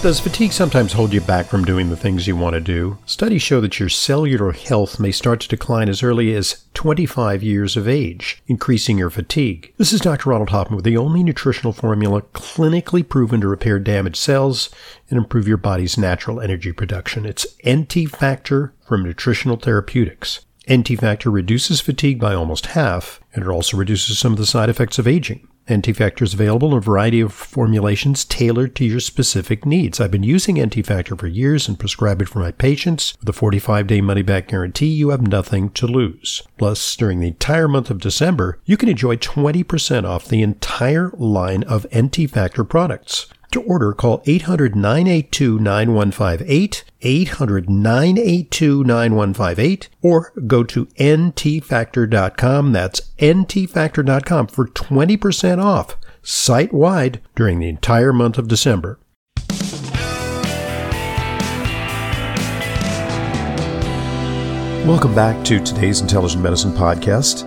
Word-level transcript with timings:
Does 0.00 0.20
fatigue 0.20 0.52
sometimes 0.52 0.92
hold 0.92 1.12
you 1.12 1.20
back 1.20 1.46
from 1.46 1.64
doing 1.64 1.90
the 1.90 1.96
things 1.96 2.28
you 2.28 2.36
want 2.36 2.54
to 2.54 2.60
do? 2.60 2.98
Studies 3.04 3.42
show 3.42 3.60
that 3.60 3.80
your 3.80 3.88
cellular 3.88 4.52
health 4.52 5.00
may 5.00 5.10
start 5.10 5.40
to 5.40 5.48
decline 5.48 5.88
as 5.88 6.04
early 6.04 6.36
as 6.36 6.66
25 6.74 7.42
years 7.42 7.76
of 7.76 7.88
age, 7.88 8.40
increasing 8.46 8.96
your 8.96 9.10
fatigue. 9.10 9.74
This 9.76 9.92
is 9.92 10.00
Dr. 10.00 10.30
Ronald 10.30 10.50
Hoffman 10.50 10.76
with 10.76 10.84
the 10.84 10.96
only 10.96 11.24
nutritional 11.24 11.72
formula 11.72 12.22
clinically 12.22 13.06
proven 13.06 13.40
to 13.40 13.48
repair 13.48 13.80
damaged 13.80 14.18
cells 14.18 14.70
and 15.10 15.18
improve 15.18 15.48
your 15.48 15.56
body's 15.56 15.98
natural 15.98 16.40
energy 16.40 16.70
production. 16.70 17.26
It's 17.26 17.44
NT 17.68 18.08
Factor 18.08 18.72
from 18.86 19.02
Nutritional 19.02 19.56
Therapeutics. 19.56 20.46
NT 20.72 21.00
Factor 21.00 21.28
reduces 21.28 21.80
fatigue 21.80 22.20
by 22.20 22.34
almost 22.34 22.66
half, 22.66 23.20
and 23.34 23.42
it 23.42 23.48
also 23.48 23.76
reduces 23.76 24.16
some 24.16 24.30
of 24.30 24.38
the 24.38 24.46
side 24.46 24.68
effects 24.68 25.00
of 25.00 25.08
aging. 25.08 25.48
NT 25.72 25.96
Factor 25.96 26.24
is 26.24 26.34
available 26.34 26.72
in 26.72 26.78
a 26.78 26.80
variety 26.80 27.20
of 27.20 27.32
formulations 27.32 28.24
tailored 28.24 28.74
to 28.76 28.84
your 28.84 29.00
specific 29.00 29.66
needs. 29.66 30.00
I've 30.00 30.10
been 30.10 30.22
using 30.22 30.62
NT 30.62 30.86
Factor 30.86 31.16
for 31.16 31.26
years 31.26 31.68
and 31.68 31.78
prescribe 31.78 32.22
it 32.22 32.28
for 32.28 32.38
my 32.38 32.52
patients. 32.52 33.16
With 33.20 33.28
a 33.28 33.32
45 33.32 33.86
day 33.86 34.00
money 34.00 34.22
back 34.22 34.48
guarantee, 34.48 34.86
you 34.86 35.10
have 35.10 35.22
nothing 35.22 35.70
to 35.70 35.86
lose. 35.86 36.42
Plus, 36.56 36.96
during 36.96 37.20
the 37.20 37.28
entire 37.28 37.68
month 37.68 37.90
of 37.90 38.00
December, 38.00 38.58
you 38.64 38.76
can 38.76 38.88
enjoy 38.88 39.16
20% 39.16 40.04
off 40.04 40.26
the 40.26 40.42
entire 40.42 41.10
line 41.16 41.62
of 41.64 41.86
NT 41.94 42.30
Factor 42.30 42.64
products. 42.64 43.26
To 43.52 43.62
order, 43.62 43.94
call 43.94 44.22
800 44.26 44.76
982 44.76 45.58
9158, 45.58 46.84
800 47.00 47.70
982 47.70 48.84
9158, 48.84 49.88
or 50.02 50.32
go 50.46 50.62
to 50.64 50.84
ntfactor.com. 50.86 52.72
That's 52.72 53.00
ntfactor.com 53.18 54.46
for 54.48 54.66
20% 54.66 55.64
off 55.64 55.96
site 56.22 56.74
wide 56.74 57.22
during 57.34 57.58
the 57.58 57.70
entire 57.70 58.12
month 58.12 58.36
of 58.36 58.48
December. 58.48 58.98
Welcome 64.86 65.14
back 65.14 65.42
to 65.46 65.62
today's 65.62 66.02
Intelligent 66.02 66.42
Medicine 66.42 66.72
Podcast. 66.72 67.44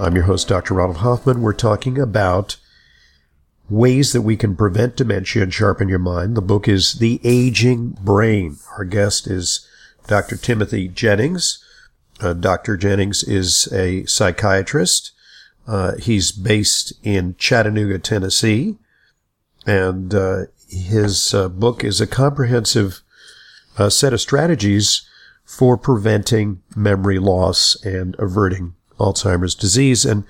I'm 0.00 0.16
your 0.16 0.24
host, 0.24 0.48
Dr. 0.48 0.74
Ronald 0.74 0.98
Hoffman. 0.98 1.42
We're 1.42 1.52
talking 1.52 2.00
about 2.00 2.56
ways 3.68 4.12
that 4.12 4.22
we 4.22 4.36
can 4.36 4.56
prevent 4.56 4.96
dementia 4.96 5.42
and 5.42 5.54
sharpen 5.54 5.88
your 5.88 5.98
mind. 5.98 6.36
The 6.36 6.42
book 6.42 6.68
is 6.68 6.94
The 6.94 7.20
Aging 7.24 7.98
Brain. 8.00 8.58
Our 8.76 8.84
guest 8.84 9.26
is 9.26 9.66
Dr. 10.06 10.36
Timothy 10.36 10.88
Jennings. 10.88 11.64
Uh, 12.20 12.34
Dr. 12.34 12.76
Jennings 12.76 13.22
is 13.24 13.72
a 13.72 14.04
psychiatrist. 14.04 15.12
Uh, 15.66 15.96
he's 15.96 16.30
based 16.30 16.92
in 17.02 17.34
Chattanooga, 17.38 17.98
Tennessee, 17.98 18.76
and 19.66 20.14
uh, 20.14 20.42
his 20.68 21.32
uh, 21.32 21.48
book 21.48 21.82
is 21.82 22.00
a 22.00 22.06
comprehensive 22.06 23.00
uh, 23.78 23.88
set 23.88 24.12
of 24.12 24.20
strategies 24.20 25.08
for 25.44 25.76
preventing 25.76 26.62
memory 26.76 27.18
loss 27.18 27.82
and 27.84 28.14
averting 28.18 28.74
Alzheimer's 28.98 29.54
disease. 29.54 30.04
And 30.04 30.24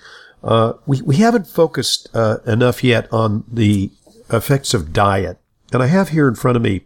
uh, 0.45 0.75
we, 0.87 1.01
we 1.03 1.17
haven't 1.17 1.47
focused 1.47 2.09
uh, 2.15 2.39
enough 2.47 2.85
yet 2.85 3.11
on 3.13 3.45
the 3.51 3.91
effects 4.31 4.75
of 4.75 4.93
diet. 4.93 5.39
And 5.73 5.83
I 5.83 5.87
have 5.87 6.11
here 6.11 6.29
in 6.29 6.35
front 6.35 6.57
of 6.57 6.63
me 6.63 6.83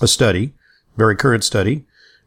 a 0.00 0.06
study, 0.06 0.52
very 0.96 1.16
current 1.16 1.42
study. 1.42 1.84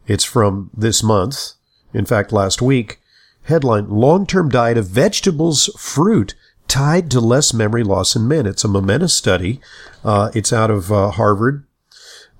It's 0.07 0.23
from 0.23 0.72
this 0.75 1.03
month. 1.03 1.53
In 1.94 2.05
fact, 2.05 2.31
last 2.31 2.61
week. 2.61 2.99
Headline, 3.44 3.89
long-term 3.89 4.49
diet 4.49 4.77
of 4.77 4.88
vegetables, 4.88 5.69
fruit, 5.77 6.33
tied 6.67 7.11
to 7.11 7.19
less 7.19 7.53
memory 7.53 7.83
loss 7.83 8.16
in 8.16 8.27
men. 8.27 8.47
It's 8.47 8.63
a 8.63 8.67
momentous 8.67 9.13
study. 9.13 9.61
Uh, 10.03 10.31
it's 10.33 10.52
out 10.52 10.72
of 10.72 10.91
uh, 10.91 11.11
Harvard. 11.11 11.63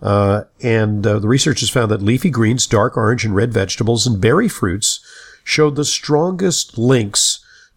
Uh, 0.02 0.44
and 0.62 1.04
the 1.04 1.20
researchers 1.22 1.70
found 1.70 1.92
that 1.92 2.02
leafy 2.02 2.32
greens, 2.32 2.66
dark 2.66 2.98
orange 2.98 3.24
and 3.24 3.36
red 3.36 3.54
vegetables, 3.54 4.08
and 4.08 4.20
berry 4.20 4.48
fruits 4.48 5.00
showed 5.44 5.76
the 5.76 5.86
strongest 5.86 6.78
links 6.78 7.35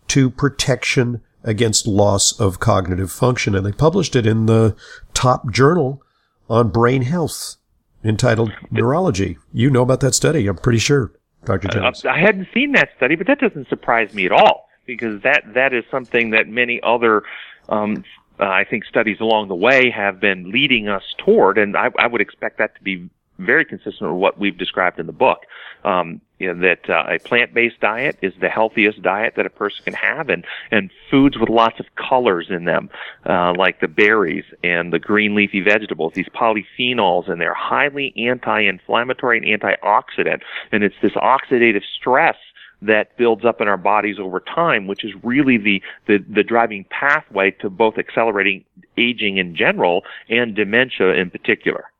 to 0.09 0.31
protection 0.31 1.23
against 1.45 1.87
loss 1.87 2.39
of 2.39 2.61
cognitive 2.61 3.11
function. 3.11 3.55
And 3.55 3.65
they 3.65 3.73
published 3.73 4.17
it 4.17 4.27
in 4.27 4.47
the 4.47 4.77
top 5.15 5.51
journal 5.51 6.03
on 6.49 6.71
brain 6.71 7.03
health 7.03 7.57
entitled 8.05 8.53
Neurology. 8.71 9.39
You 9.53 9.71
know 9.71 9.83
about 9.83 10.01
that 10.01 10.15
study, 10.15 10.47
I'm 10.47 10.57
pretty 10.57 10.79
sure, 10.79 11.13
Dr. 11.45 11.69
Jones. 11.69 12.05
Uh, 12.05 12.11
I 12.11 12.21
hadn't 12.21 12.49
seen 12.55 12.73
that 12.73 12.91
study, 12.97 13.17
but 13.17 13.27
that 13.27 13.41
doesn't 13.41 13.69
surprise 13.69 14.15
me 14.15 14.27
at 14.27 14.33
all 14.33 14.69
because 14.87 15.23
that, 15.23 15.43
that 15.55 15.73
is 15.73 15.85
something 15.91 16.31
that 16.31 16.49
many 16.49 16.81
other 16.83 17.23
um, 17.69 18.05
uh, 18.41 18.45
I 18.45 18.65
think 18.65 18.85
studies 18.85 19.19
along 19.21 19.49
the 19.49 19.55
way 19.55 19.91
have 19.91 20.21
been 20.21 20.51
leading 20.51 20.89
us 20.89 21.03
toward, 21.19 21.59
and 21.59 21.77
I, 21.77 21.89
I 21.99 22.07
would 22.07 22.21
expect 22.21 22.59
that 22.59 22.75
to 22.77 22.83
be 22.83 23.11
very 23.39 23.65
consistent 23.65 24.11
with 24.13 24.21
what 24.21 24.39
we've 24.39 24.59
described 24.59 24.99
in 24.99 25.07
the 25.07 25.13
book. 25.13 25.45
Um, 25.85 26.21
you 26.39 26.53
know, 26.53 26.61
that 26.61 26.89
uh, 26.89 27.05
a 27.09 27.19
plant-based 27.19 27.81
diet 27.81 28.19
is 28.23 28.33
the 28.41 28.49
healthiest 28.49 29.03
diet 29.03 29.35
that 29.37 29.47
a 29.47 29.51
person 29.51 29.85
can 29.85 29.95
have, 29.95 30.29
and 30.29 30.45
and 30.71 30.91
foods 31.11 31.37
with 31.37 31.49
lots 31.49 31.81
of 31.81 31.87
colors 31.97 32.47
in 32.51 32.65
them, 32.65 32.91
uh, 33.27 33.55
like 33.57 33.81
the 33.81 33.89
berries 33.89 34.45
and 34.63 34.93
the 34.93 34.99
green 34.99 35.35
leafy 35.35 35.61
vegetables. 35.61 36.13
These 36.15 36.29
polyphenols 36.29 37.29
and 37.29 37.41
they're 37.41 37.55
highly 37.55 38.13
anti-inflammatory 38.17 39.39
and 39.39 39.61
antioxidant, 39.61 40.43
and 40.71 40.85
it's 40.85 40.95
this 41.03 41.13
oxidative 41.13 41.83
stress 41.99 42.37
that 42.83 43.17
builds 43.17 43.45
up 43.45 43.61
in 43.61 43.69
our 43.69 43.77
bodies 43.77 44.19
over 44.21 44.41
time, 44.41 44.87
which 44.87 45.05
is 45.05 45.13
really 45.23 45.57
the, 45.57 45.83
the, 46.07 46.19
the 46.29 46.45
driving 46.45 46.85
pathway 46.91 47.51
to 47.51 47.69
both 47.69 47.99
accelerating 47.99 48.65
aging 48.97 49.37
in 49.39 49.57
general 49.57 50.05
and 50.29 50.55
dementia 50.55 51.13
in 51.15 51.31
particular. 51.31 51.91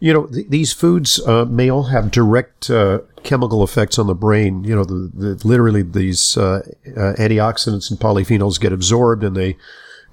You 0.00 0.12
know, 0.14 0.26
th- 0.26 0.48
these 0.48 0.72
foods 0.72 1.20
uh, 1.26 1.44
may 1.44 1.70
all 1.70 1.84
have 1.84 2.10
direct 2.10 2.70
uh, 2.70 3.00
chemical 3.22 3.62
effects 3.62 3.98
on 3.98 4.06
the 4.06 4.14
brain. 4.14 4.64
You 4.64 4.74
know, 4.74 4.84
the, 4.84 5.10
the, 5.14 5.46
literally 5.46 5.82
these 5.82 6.36
uh, 6.36 6.62
uh 6.86 7.14
antioxidants 7.18 7.90
and 7.90 8.00
polyphenols 8.00 8.60
get 8.60 8.72
absorbed 8.72 9.22
and 9.22 9.36
they 9.36 9.56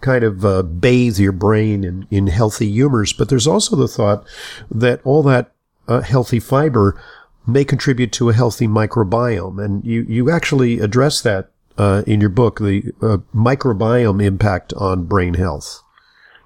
kind 0.02 0.24
of 0.24 0.46
uh, 0.46 0.62
bathe 0.62 1.18
your 1.18 1.32
brain 1.32 1.84
in, 1.84 2.08
in 2.12 2.28
healthy 2.28 2.70
humors. 2.70 3.14
But 3.14 3.30
there's 3.30 3.48
also 3.48 3.76
the 3.76 3.88
thought 3.88 4.28
that 4.70 5.02
all 5.04 5.24
that 5.24 5.52
uh, 5.88 6.02
healthy 6.02 6.40
fiber 6.40 7.02
may 7.48 7.64
contribute 7.64 8.12
to 8.12 8.30
a 8.30 8.34
healthy 8.34 8.68
microbiome. 8.68 9.64
And 9.64 9.84
you, 9.86 10.06
you 10.08 10.30
actually 10.30 10.80
address 10.80 11.22
that 11.22 11.50
in 12.06 12.20
your 12.20 12.30
book, 12.30 12.60
the 12.60 12.92
microbiome 13.34 14.24
impact 14.24 14.74
on 14.74 15.06
brain 15.06 15.36
health. 15.36 15.82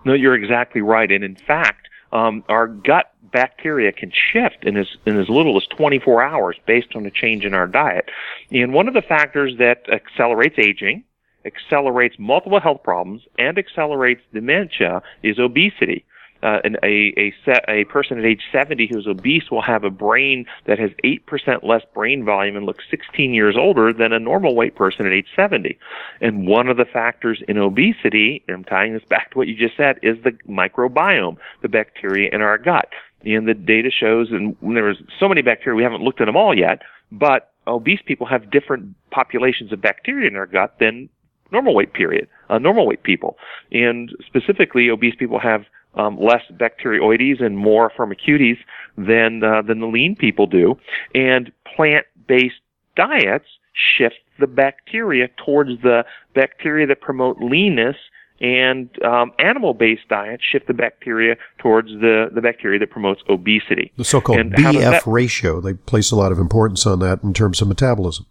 No, 0.05 0.13
you're 0.13 0.35
exactly 0.35 0.81
right. 0.81 1.11
And 1.11 1.23
in 1.23 1.35
fact, 1.35 1.87
um, 2.11 2.43
our 2.49 2.67
gut 2.67 3.10
bacteria 3.31 3.91
can 3.91 4.11
shift 4.11 4.63
in 4.63 4.77
as, 4.77 4.87
in 5.05 5.19
as 5.19 5.29
little 5.29 5.57
as 5.57 5.65
24 5.67 6.23
hours 6.23 6.57
based 6.65 6.95
on 6.95 7.05
a 7.05 7.11
change 7.11 7.45
in 7.45 7.53
our 7.53 7.67
diet. 7.67 8.09
And 8.51 8.73
one 8.73 8.87
of 8.87 8.93
the 8.93 9.01
factors 9.01 9.53
that 9.57 9.85
accelerates 9.91 10.55
aging, 10.57 11.03
accelerates 11.45 12.15
multiple 12.19 12.59
health 12.59 12.83
problems, 12.83 13.23
and 13.37 13.57
accelerates 13.57 14.21
dementia 14.33 15.01
is 15.23 15.39
obesity. 15.39 16.05
Uh, 16.43 16.59
a, 16.83 17.13
a, 17.17 17.33
set, 17.45 17.63
a 17.67 17.83
person 17.85 18.17
at 18.17 18.25
age 18.25 18.41
70 18.51 18.87
who's 18.91 19.05
obese 19.05 19.51
will 19.51 19.61
have 19.61 19.83
a 19.83 19.91
brain 19.91 20.45
that 20.65 20.79
has 20.79 20.89
8% 21.03 21.63
less 21.63 21.83
brain 21.93 22.25
volume 22.25 22.55
and 22.55 22.65
looks 22.65 22.83
16 22.89 23.31
years 23.31 23.55
older 23.55 23.93
than 23.93 24.11
a 24.11 24.19
normal 24.19 24.55
weight 24.55 24.75
person 24.75 25.05
at 25.05 25.13
age 25.13 25.27
70. 25.35 25.77
And 26.19 26.47
one 26.47 26.67
of 26.67 26.77
the 26.77 26.85
factors 26.85 27.43
in 27.47 27.59
obesity, 27.59 28.43
and 28.47 28.57
I'm 28.57 28.63
tying 28.63 28.93
this 28.93 29.03
back 29.07 29.31
to 29.31 29.37
what 29.37 29.47
you 29.47 29.55
just 29.55 29.77
said, 29.77 29.99
is 30.01 30.17
the 30.23 30.31
microbiome, 30.49 31.37
the 31.61 31.69
bacteria 31.69 32.29
in 32.33 32.41
our 32.41 32.57
gut 32.57 32.89
and 33.25 33.47
the 33.47 33.53
data 33.53 33.89
shows, 33.91 34.29
and 34.31 34.55
there's 34.61 34.97
so 35.19 35.27
many 35.27 35.41
bacteria, 35.41 35.75
we 35.75 35.83
haven't 35.83 36.01
looked 36.01 36.21
at 36.21 36.25
them 36.25 36.35
all 36.35 36.57
yet, 36.57 36.81
but 37.11 37.51
obese 37.67 37.99
people 38.05 38.25
have 38.25 38.51
different 38.51 38.95
populations 39.11 39.71
of 39.71 39.81
bacteria 39.81 40.27
in 40.27 40.33
their 40.33 40.45
gut 40.45 40.75
than 40.79 41.09
normal 41.51 41.75
weight 41.75 41.93
period, 41.93 42.27
uh, 42.49 42.57
normal 42.57 42.87
weight 42.87 43.03
people. 43.03 43.37
And 43.71 44.11
specifically, 44.25 44.89
obese 44.89 45.15
people 45.15 45.39
have 45.39 45.65
um, 45.95 46.17
less 46.19 46.43
bacteroides 46.53 47.43
and 47.43 47.57
more 47.57 47.91
firmicutes 47.91 48.59
than 48.97 49.43
uh, 49.43 49.61
than 49.61 49.79
the 49.81 49.87
lean 49.87 50.15
people 50.15 50.47
do. 50.47 50.77
And 51.13 51.51
plant-based 51.75 52.55
diets 52.95 53.45
shift 53.73 54.15
the 54.39 54.47
bacteria 54.47 55.29
towards 55.45 55.81
the 55.81 56.03
bacteria 56.33 56.87
that 56.87 57.01
promote 57.01 57.37
leanness 57.39 57.97
and 58.41 58.89
um, 59.03 59.31
animal-based 59.37 60.07
diets 60.09 60.43
shift 60.43 60.67
the 60.67 60.73
bacteria 60.73 61.35
towards 61.59 61.89
the, 61.89 62.29
the 62.33 62.41
bacteria 62.41 62.79
that 62.79 62.89
promotes 62.89 63.21
obesity. 63.29 63.91
The 63.97 64.03
so-called 64.03 64.39
and 64.39 64.53
BF 64.53 64.81
that, 64.81 65.03
ratio, 65.05 65.61
they 65.61 65.75
place 65.75 66.11
a 66.11 66.15
lot 66.15 66.31
of 66.31 66.39
importance 66.39 66.85
on 66.87 66.99
that 66.99 67.23
in 67.23 67.33
terms 67.33 67.61
of 67.61 67.67
metabolism. 67.67 68.25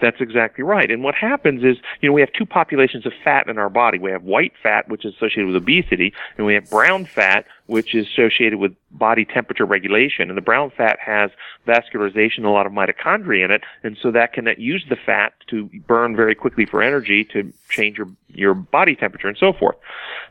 That's 0.00 0.20
exactly 0.20 0.64
right. 0.64 0.90
And 0.90 1.02
what 1.02 1.14
happens 1.14 1.62
is, 1.62 1.76
you 2.00 2.08
know, 2.08 2.12
we 2.12 2.20
have 2.20 2.32
two 2.32 2.46
populations 2.46 3.04
of 3.06 3.12
fat 3.22 3.48
in 3.48 3.58
our 3.58 3.68
body. 3.68 3.98
We 3.98 4.10
have 4.10 4.22
white 4.22 4.52
fat, 4.62 4.88
which 4.88 5.04
is 5.04 5.14
associated 5.14 5.46
with 5.46 5.56
obesity, 5.56 6.12
and 6.36 6.46
we 6.46 6.54
have 6.54 6.70
brown 6.70 7.04
fat, 7.04 7.44
which 7.66 7.94
is 7.94 8.06
associated 8.06 8.58
with 8.58 8.74
body 8.90 9.24
temperature 9.24 9.64
regulation. 9.64 10.28
And 10.30 10.36
the 10.36 10.42
brown 10.42 10.70
fat 10.70 10.98
has 11.04 11.30
vascularization, 11.66 12.44
a 12.44 12.48
lot 12.48 12.66
of 12.66 12.72
mitochondria 12.72 13.44
in 13.44 13.50
it, 13.50 13.62
and 13.82 13.96
so 14.00 14.10
that 14.10 14.32
can 14.32 14.48
use 14.58 14.84
the 14.88 14.96
fat 14.96 15.34
to 15.48 15.68
burn 15.86 16.16
very 16.16 16.34
quickly 16.34 16.64
for 16.64 16.82
energy 16.82 17.24
to 17.32 17.52
change 17.68 17.98
your, 17.98 18.08
your 18.28 18.54
body 18.54 18.96
temperature 18.96 19.28
and 19.28 19.38
so 19.38 19.52
forth. 19.52 19.76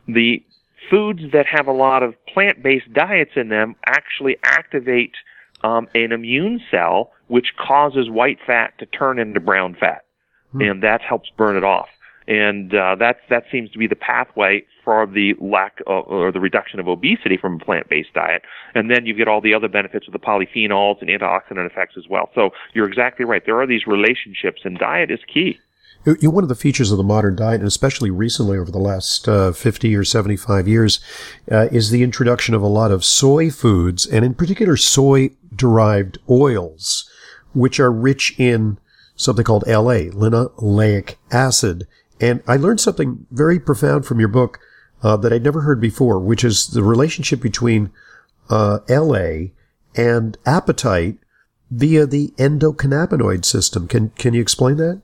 The 0.08 0.42
foods 0.90 1.20
that 1.32 1.46
have 1.46 1.68
a 1.68 1.72
lot 1.72 2.02
of 2.02 2.14
plant-based 2.26 2.92
diets 2.92 3.32
in 3.36 3.48
them 3.48 3.76
actually 3.86 4.36
activate 4.42 5.12
um, 5.62 5.88
an 5.94 6.12
immune 6.12 6.60
cell 6.70 7.12
which 7.28 7.54
causes 7.56 8.08
white 8.10 8.38
fat 8.46 8.72
to 8.78 8.86
turn 8.86 9.18
into 9.18 9.40
brown 9.40 9.76
fat, 9.78 10.04
hmm. 10.52 10.62
and 10.62 10.82
that 10.82 11.00
helps 11.00 11.30
burn 11.36 11.56
it 11.56 11.64
off. 11.64 11.88
And 12.28 12.74
uh, 12.74 12.94
that 12.96 13.18
that 13.28 13.44
seems 13.50 13.70
to 13.70 13.78
be 13.78 13.86
the 13.86 13.96
pathway 13.96 14.64
for 14.84 15.06
the 15.06 15.34
lack 15.40 15.80
of, 15.86 16.06
or 16.06 16.30
the 16.30 16.40
reduction 16.40 16.78
of 16.78 16.86
obesity 16.86 17.36
from 17.36 17.56
a 17.56 17.64
plant-based 17.64 18.12
diet. 18.14 18.42
And 18.74 18.90
then 18.90 19.04
you 19.04 19.14
get 19.14 19.26
all 19.28 19.40
the 19.40 19.54
other 19.54 19.68
benefits 19.68 20.06
of 20.06 20.12
the 20.12 20.18
polyphenols 20.18 21.00
and 21.00 21.10
antioxidant 21.10 21.66
effects 21.66 21.96
as 21.96 22.04
well. 22.08 22.30
So 22.34 22.50
you're 22.72 22.88
exactly 22.88 23.24
right. 23.24 23.42
There 23.44 23.60
are 23.60 23.66
these 23.66 23.86
relationships, 23.86 24.62
and 24.64 24.78
diet 24.78 25.10
is 25.10 25.20
key. 25.32 25.58
One 26.04 26.42
of 26.42 26.48
the 26.48 26.54
features 26.54 26.90
of 26.90 26.96
the 26.96 27.04
modern 27.04 27.36
diet, 27.36 27.60
and 27.60 27.68
especially 27.68 28.10
recently 28.10 28.56
over 28.56 28.70
the 28.70 28.78
last 28.78 29.28
uh, 29.28 29.52
50 29.52 29.94
or 29.94 30.04
75 30.04 30.66
years, 30.66 31.00
uh, 31.50 31.68
is 31.70 31.90
the 31.90 32.02
introduction 32.02 32.54
of 32.54 32.62
a 32.62 32.66
lot 32.66 32.90
of 32.90 33.04
soy 33.04 33.50
foods, 33.50 34.06
and 34.06 34.24
in 34.24 34.34
particular 34.34 34.76
soy 34.76 35.30
derived 35.54 36.18
oils, 36.28 37.08
which 37.52 37.78
are 37.78 37.92
rich 37.92 38.34
in 38.38 38.78
something 39.14 39.44
called 39.44 39.64
LA, 39.66 40.08
linoleic 40.10 41.16
acid. 41.30 41.86
And 42.20 42.42
I 42.46 42.56
learned 42.56 42.80
something 42.80 43.26
very 43.30 43.60
profound 43.60 44.06
from 44.06 44.20
your 44.20 44.28
book 44.28 44.58
uh, 45.02 45.16
that 45.18 45.32
I'd 45.32 45.44
never 45.44 45.62
heard 45.62 45.80
before, 45.80 46.18
which 46.18 46.44
is 46.44 46.68
the 46.68 46.82
relationship 46.82 47.40
between 47.40 47.90
uh, 48.48 48.80
LA 48.88 49.48
and 49.94 50.38
appetite 50.46 51.18
via 51.70 52.06
the 52.06 52.28
endocannabinoid 52.36 53.44
system. 53.44 53.86
Can 53.86 54.10
can 54.10 54.34
you 54.34 54.40
explain 54.40 54.76
that? 54.76 55.02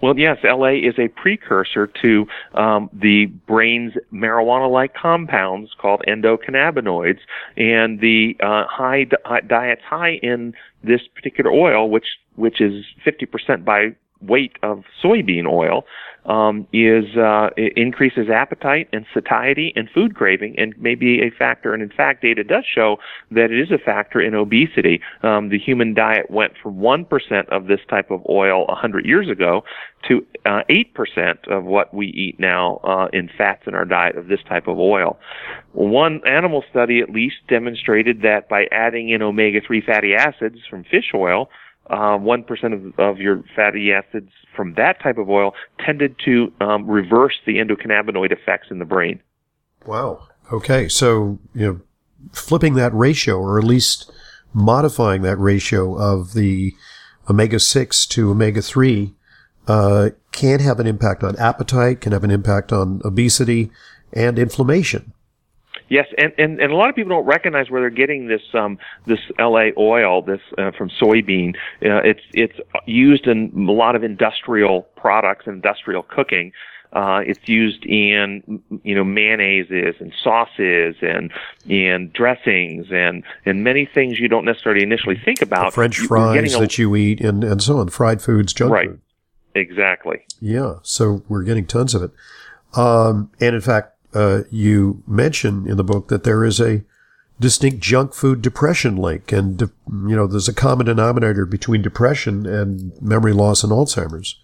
Well, 0.00 0.18
yes, 0.18 0.38
LA 0.44 0.72
is 0.72 0.98
a 0.98 1.08
precursor 1.08 1.86
to 2.02 2.26
um, 2.54 2.90
the 2.92 3.26
brain's 3.26 3.94
marijuana-like 4.12 4.94
compounds 4.94 5.70
called 5.78 6.02
endocannabinoids, 6.06 7.20
and 7.56 8.00
the 8.00 8.36
uh, 8.40 8.64
high 8.66 9.04
di- 9.04 9.40
diets 9.46 9.82
high 9.88 10.14
in 10.22 10.54
this 10.82 11.00
particular 11.14 11.50
oil, 11.50 11.88
which 11.88 12.06
which 12.36 12.60
is 12.60 12.84
50% 13.06 13.64
by 13.64 13.94
weight 14.26 14.56
of 14.62 14.84
soybean 15.02 15.46
oil, 15.46 15.84
um, 16.26 16.66
is 16.72 17.16
uh, 17.16 17.50
increases 17.56 18.28
appetite 18.30 18.88
and 18.92 19.04
satiety 19.12 19.72
and 19.76 19.88
food 19.92 20.14
craving, 20.14 20.54
and 20.58 20.74
may 20.80 20.94
be 20.94 21.20
a 21.20 21.30
factor. 21.30 21.74
And 21.74 21.82
in 21.82 21.90
fact, 21.90 22.22
data 22.22 22.42
does 22.42 22.64
show 22.72 22.96
that 23.30 23.50
it 23.50 23.60
is 23.60 23.70
a 23.70 23.78
factor 23.78 24.20
in 24.20 24.34
obesity. 24.34 25.00
Um, 25.22 25.50
the 25.50 25.58
human 25.58 25.94
diet 25.94 26.30
went 26.30 26.54
from 26.62 26.80
one 26.80 27.04
percent 27.04 27.48
of 27.50 27.66
this 27.66 27.80
type 27.88 28.10
of 28.10 28.22
oil 28.28 28.64
a 28.68 28.74
hundred 28.74 29.04
years 29.04 29.28
ago 29.28 29.62
to 30.08 30.24
uh, 30.46 30.60
eight 30.68 30.92
uh, 30.94 30.96
percent 30.96 31.40
of 31.48 31.64
what 31.64 31.92
we 31.92 32.06
eat 32.08 32.38
now 32.38 32.76
uh, 32.84 33.08
in 33.12 33.28
fats 33.36 33.62
in 33.66 33.74
our 33.74 33.84
diet 33.84 34.16
of 34.16 34.28
this 34.28 34.40
type 34.48 34.66
of 34.66 34.78
oil. 34.78 35.18
One 35.72 36.20
animal 36.26 36.62
study, 36.70 37.00
at 37.00 37.10
least, 37.10 37.36
demonstrated 37.48 38.22
that 38.22 38.48
by 38.48 38.66
adding 38.70 39.10
in 39.10 39.22
omega-3 39.22 39.84
fatty 39.84 40.14
acids 40.14 40.58
from 40.68 40.84
fish 40.84 41.12
oil, 41.14 41.48
one 41.88 42.44
uh, 42.48 42.66
of, 42.66 42.98
of 42.98 43.18
your 43.18 43.44
fatty 43.54 43.92
acids 43.92 44.30
from 44.54 44.74
that 44.74 45.02
type 45.02 45.18
of 45.18 45.28
oil 45.28 45.52
tended 45.84 46.16
to 46.24 46.52
um, 46.60 46.86
reverse 46.86 47.34
the 47.46 47.56
endocannabinoid 47.56 48.32
effects 48.32 48.68
in 48.70 48.78
the 48.78 48.84
brain. 48.84 49.20
Wow. 49.86 50.28
Okay, 50.52 50.88
so 50.88 51.38
you 51.54 51.66
know, 51.66 51.80
flipping 52.32 52.74
that 52.74 52.94
ratio, 52.94 53.38
or 53.38 53.58
at 53.58 53.64
least 53.64 54.10
modifying 54.52 55.22
that 55.22 55.36
ratio 55.36 55.96
of 55.98 56.32
the 56.34 56.72
omega 57.28 57.58
six 57.58 58.06
to 58.06 58.30
omega 58.30 58.62
three, 58.62 59.14
uh, 59.66 60.10
can 60.32 60.60
have 60.60 60.78
an 60.80 60.86
impact 60.86 61.22
on 61.22 61.36
appetite, 61.36 62.00
can 62.00 62.12
have 62.12 62.24
an 62.24 62.30
impact 62.30 62.72
on 62.72 63.00
obesity 63.04 63.70
and 64.12 64.38
inflammation. 64.38 65.12
Yes, 65.88 66.06
and, 66.16 66.32
and, 66.38 66.60
and 66.60 66.72
a 66.72 66.76
lot 66.76 66.88
of 66.88 66.94
people 66.94 67.10
don't 67.10 67.26
recognize 67.26 67.70
where 67.70 67.80
they're 67.80 67.90
getting 67.90 68.28
this 68.28 68.42
um, 68.54 68.78
this 69.06 69.20
LA 69.38 69.68
oil, 69.76 70.22
this 70.22 70.40
uh, 70.56 70.70
from 70.76 70.90
soybean. 70.90 71.54
Uh, 71.84 72.00
it's 72.02 72.22
it's 72.32 72.58
used 72.86 73.26
in 73.26 73.52
a 73.68 73.72
lot 73.72 73.94
of 73.94 74.02
industrial 74.02 74.82
products, 74.96 75.46
industrial 75.46 76.02
cooking. 76.02 76.52
Uh, 76.94 77.22
it's 77.26 77.48
used 77.48 77.84
in 77.84 78.62
you 78.84 78.94
know 78.94 79.04
mayonnaises 79.04 80.00
and 80.00 80.12
sauces 80.22 80.94
and 81.02 81.32
and 81.68 82.12
dressings 82.12 82.86
and 82.90 83.24
and 83.44 83.64
many 83.64 83.84
things 83.84 84.18
you 84.18 84.28
don't 84.28 84.44
necessarily 84.44 84.82
initially 84.82 85.20
think 85.24 85.42
about. 85.42 85.66
The 85.66 85.74
French 85.74 85.98
fries 85.98 86.54
a, 86.54 86.60
that 86.60 86.78
you 86.78 86.94
eat 86.94 87.20
and 87.20 87.42
and 87.42 87.60
so 87.62 87.78
on, 87.78 87.88
fried 87.88 88.22
foods, 88.22 88.52
junk 88.52 88.72
right. 88.72 88.88
food. 88.88 89.00
Exactly. 89.56 90.24
Yeah, 90.40 90.76
so 90.82 91.22
we're 91.28 91.42
getting 91.42 91.66
tons 91.66 91.94
of 91.94 92.02
it. 92.02 92.10
Um, 92.76 93.30
and 93.40 93.54
in 93.54 93.60
fact, 93.60 93.93
uh, 94.14 94.42
you 94.50 95.02
mention 95.06 95.68
in 95.68 95.76
the 95.76 95.84
book 95.84 96.08
that 96.08 96.24
there 96.24 96.44
is 96.44 96.60
a 96.60 96.82
distinct 97.40 97.80
junk 97.80 98.14
food 98.14 98.42
depression 98.42 98.96
link, 98.96 99.32
and 99.32 99.60
you 99.60 100.16
know 100.16 100.26
there's 100.26 100.48
a 100.48 100.54
common 100.54 100.86
denominator 100.86 101.46
between 101.46 101.82
depression 101.82 102.46
and 102.46 102.92
memory 103.02 103.32
loss 103.32 103.62
and 103.62 103.72
Alzheimer's. 103.72 104.38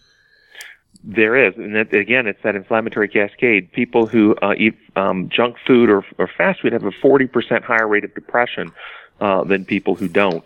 There 1.02 1.46
is, 1.46 1.54
and 1.56 1.74
that, 1.76 1.94
again, 1.94 2.26
it's 2.26 2.42
that 2.42 2.54
inflammatory 2.54 3.08
cascade. 3.08 3.72
People 3.72 4.06
who 4.06 4.36
uh, 4.42 4.52
eat 4.58 4.76
um, 4.96 5.30
junk 5.30 5.56
food 5.66 5.88
or, 5.88 6.04
or, 6.18 6.28
fast 6.36 6.60
food 6.60 6.74
have 6.74 6.84
a 6.84 6.90
40% 6.90 7.62
higher 7.62 7.88
rate 7.88 8.04
of 8.04 8.14
depression 8.14 8.70
uh, 9.18 9.42
than 9.44 9.64
people 9.64 9.94
who 9.94 10.08
don't 10.08 10.44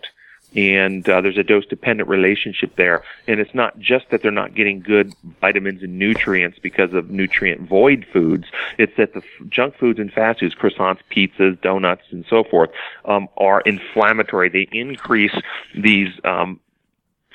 and 0.55 1.07
uh, 1.09 1.21
there's 1.21 1.37
a 1.37 1.43
dose 1.43 1.65
dependent 1.65 2.07
relationship 2.07 2.75
there. 2.77 3.03
And 3.27 3.39
it's 3.39 3.53
not 3.53 3.77
just 3.77 4.09
that 4.11 4.21
they're 4.21 4.31
not 4.31 4.55
getting 4.55 4.79
good 4.79 5.13
vitamins 5.41 5.83
and 5.83 5.99
nutrients 5.99 6.59
because 6.59 6.93
of 6.93 7.09
nutrient 7.09 7.67
void 7.67 8.05
foods. 8.11 8.45
It's 8.77 8.93
that 8.97 9.13
the 9.13 9.19
f- 9.19 9.49
junk 9.49 9.75
foods 9.77 9.99
and 9.99 10.11
fast 10.11 10.39
foods, 10.39 10.55
croissants, 10.55 10.99
pizzas, 11.11 11.59
donuts, 11.61 12.03
and 12.11 12.25
so 12.29 12.43
forth, 12.43 12.69
um, 13.05 13.27
are 13.37 13.61
inflammatory. 13.61 14.49
They 14.49 14.67
increase 14.71 15.35
these 15.75 16.09
um, 16.23 16.59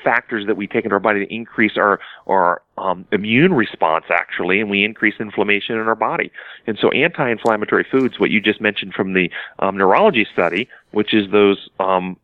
factors 0.03 0.47
that 0.47 0.57
we 0.57 0.67
take 0.67 0.85
into 0.85 0.95
our 0.95 1.01
body 1.01 1.27
to 1.27 1.35
increase 1.35 1.77
our 1.77 2.01
our 2.27 2.63
um, 2.79 3.05
immune 3.13 3.53
response 3.53 4.07
actually, 4.11 4.61
and 4.61 4.71
we 4.71 4.83
increase 4.85 5.15
inflammation 5.21 5.77
in 5.77 5.87
our 5.87 5.95
body. 5.95 6.33
And 6.67 6.79
so, 6.79 6.91
anti-inflammatory 6.91 7.85
foods, 7.91 8.19
what 8.19 8.31
you 8.31 8.41
just 8.41 8.61
mentioned 8.63 8.95
from 8.95 9.13
the 9.13 9.31
um, 9.59 9.77
neurology 9.77 10.27
study, 10.33 10.69
which 10.93 11.13
is 11.13 11.31
those 11.31 11.69
um, 11.79 12.17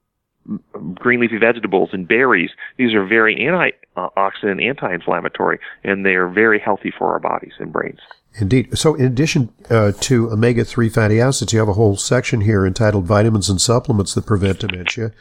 green 0.95 1.21
leafy 1.21 1.39
vegetables 1.39 1.91
and 1.93 2.07
berries. 2.07 2.51
These 2.77 2.95
are 2.95 3.05
very 3.05 3.37
antioxidant, 3.37 4.65
anti-inflammatory, 4.65 5.59
and 5.85 6.05
they 6.05 6.15
are 6.15 6.29
very 6.29 6.59
healthy 6.59 6.93
for 6.97 7.13
our 7.13 7.19
bodies 7.19 7.53
and 7.59 7.73
brains. 7.73 8.01
Indeed. 8.39 8.77
So, 8.77 8.95
in 8.95 9.07
addition 9.07 9.53
uh, 9.71 9.93
to 10.01 10.31
omega 10.31 10.65
3 10.65 10.89
fatty 10.91 11.21
acids, 11.21 11.53
you 11.53 11.59
have 11.59 11.69
a 11.69 11.75
whole 11.75 11.97
section 11.97 12.43
here 12.43 12.67
entitled 12.67 13.07
Vitamins 13.07 13.49
and 13.49 13.61
Supplements 13.61 14.15
That 14.15 14.27
Prevent 14.27 14.61
Dementia. 14.61 15.13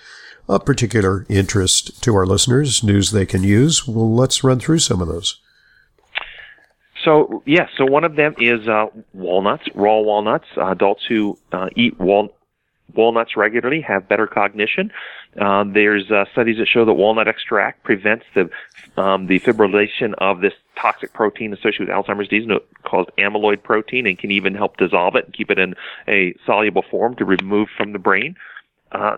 Of 0.47 0.63
particular 0.63 1.25
interest 1.27 2.03
to 2.03 2.13
our 2.13 2.25
listeners, 2.25 2.83
news 2.83 3.09
they 3.09 3.25
can 3.25 3.41
use. 3.41 3.87
Well, 3.87 4.13
let's 4.13 4.43
run 4.43 4.59
through 4.59 4.77
some 4.77 5.01
of 5.01 5.07
those. 5.07 5.41
So, 7.03 7.41
yes, 7.45 7.69
so 7.77 7.85
one 7.85 8.03
of 8.03 8.15
them 8.15 8.35
is 8.39 8.67
uh, 8.67 8.87
walnuts, 9.13 9.63
raw 9.73 9.99
walnuts. 9.99 10.45
Uh, 10.57 10.71
adults 10.71 11.03
who 11.07 11.37
uh, 11.51 11.69
eat 11.75 11.99
wal- 11.99 12.34
walnuts 12.93 13.35
regularly 13.35 13.81
have 13.81 14.07
better 14.07 14.27
cognition. 14.27 14.91
Uh, 15.39 15.63
there's 15.67 16.09
uh, 16.11 16.25
studies 16.31 16.57
that 16.57 16.67
show 16.67 16.85
that 16.85 16.93
walnut 16.93 17.27
extract 17.27 17.83
prevents 17.83 18.25
the 18.33 18.49
um, 19.01 19.27
the 19.27 19.39
fibrillation 19.41 20.13
of 20.19 20.39
this 20.39 20.53
toxic 20.79 21.11
protein 21.13 21.53
associated 21.53 21.87
with 21.87 21.89
Alzheimer's 21.89 22.29
disease 22.29 22.49
called 22.83 23.09
amyloid 23.17 23.61
protein 23.63 24.07
and 24.07 24.17
can 24.17 24.31
even 24.31 24.55
help 24.55 24.77
dissolve 24.77 25.15
it 25.15 25.25
and 25.25 25.33
keep 25.33 25.51
it 25.51 25.59
in 25.59 25.75
a 26.07 26.33
soluble 26.45 26.83
form 26.89 27.15
to 27.15 27.25
remove 27.25 27.67
from 27.75 27.91
the 27.91 27.99
brain. 27.99 28.35
Uh, 28.91 29.17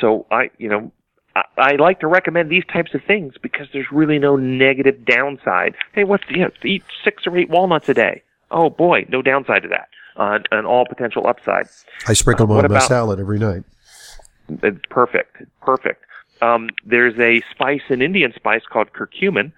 so 0.00 0.26
I, 0.30 0.50
you 0.58 0.68
know, 0.68 0.92
I, 1.34 1.42
I 1.56 1.76
like 1.76 2.00
to 2.00 2.06
recommend 2.06 2.50
these 2.50 2.64
types 2.72 2.94
of 2.94 3.02
things 3.02 3.34
because 3.40 3.66
there's 3.72 3.90
really 3.90 4.20
no 4.20 4.36
negative 4.36 5.04
downside. 5.04 5.74
Hey, 5.92 6.04
what's 6.04 6.24
you 6.28 6.42
know, 6.42 6.50
eat 6.64 6.84
six 7.02 7.26
or 7.26 7.36
eight 7.36 7.50
walnuts 7.50 7.88
a 7.88 7.94
day. 7.94 8.22
Oh 8.52 8.70
boy, 8.70 9.06
no 9.08 9.22
downside 9.22 9.62
to 9.62 9.68
that 9.68 9.88
uh, 10.16 10.38
and 10.50 10.66
all 10.66 10.86
potential 10.86 11.26
upside. 11.26 11.68
I 12.06 12.12
sprinkle 12.12 12.46
them 12.46 12.56
uh, 12.56 12.62
on 12.62 12.72
my 12.72 12.78
salad 12.80 13.20
every 13.20 13.38
night. 13.38 13.64
It's 14.48 14.80
perfect, 14.90 15.42
perfect. 15.60 16.04
Um, 16.42 16.70
there's 16.84 17.18
a 17.18 17.42
spice, 17.50 17.82
an 17.88 18.02
Indian 18.02 18.32
spice 18.34 18.62
called 18.70 18.92
curcumin, 18.92 19.52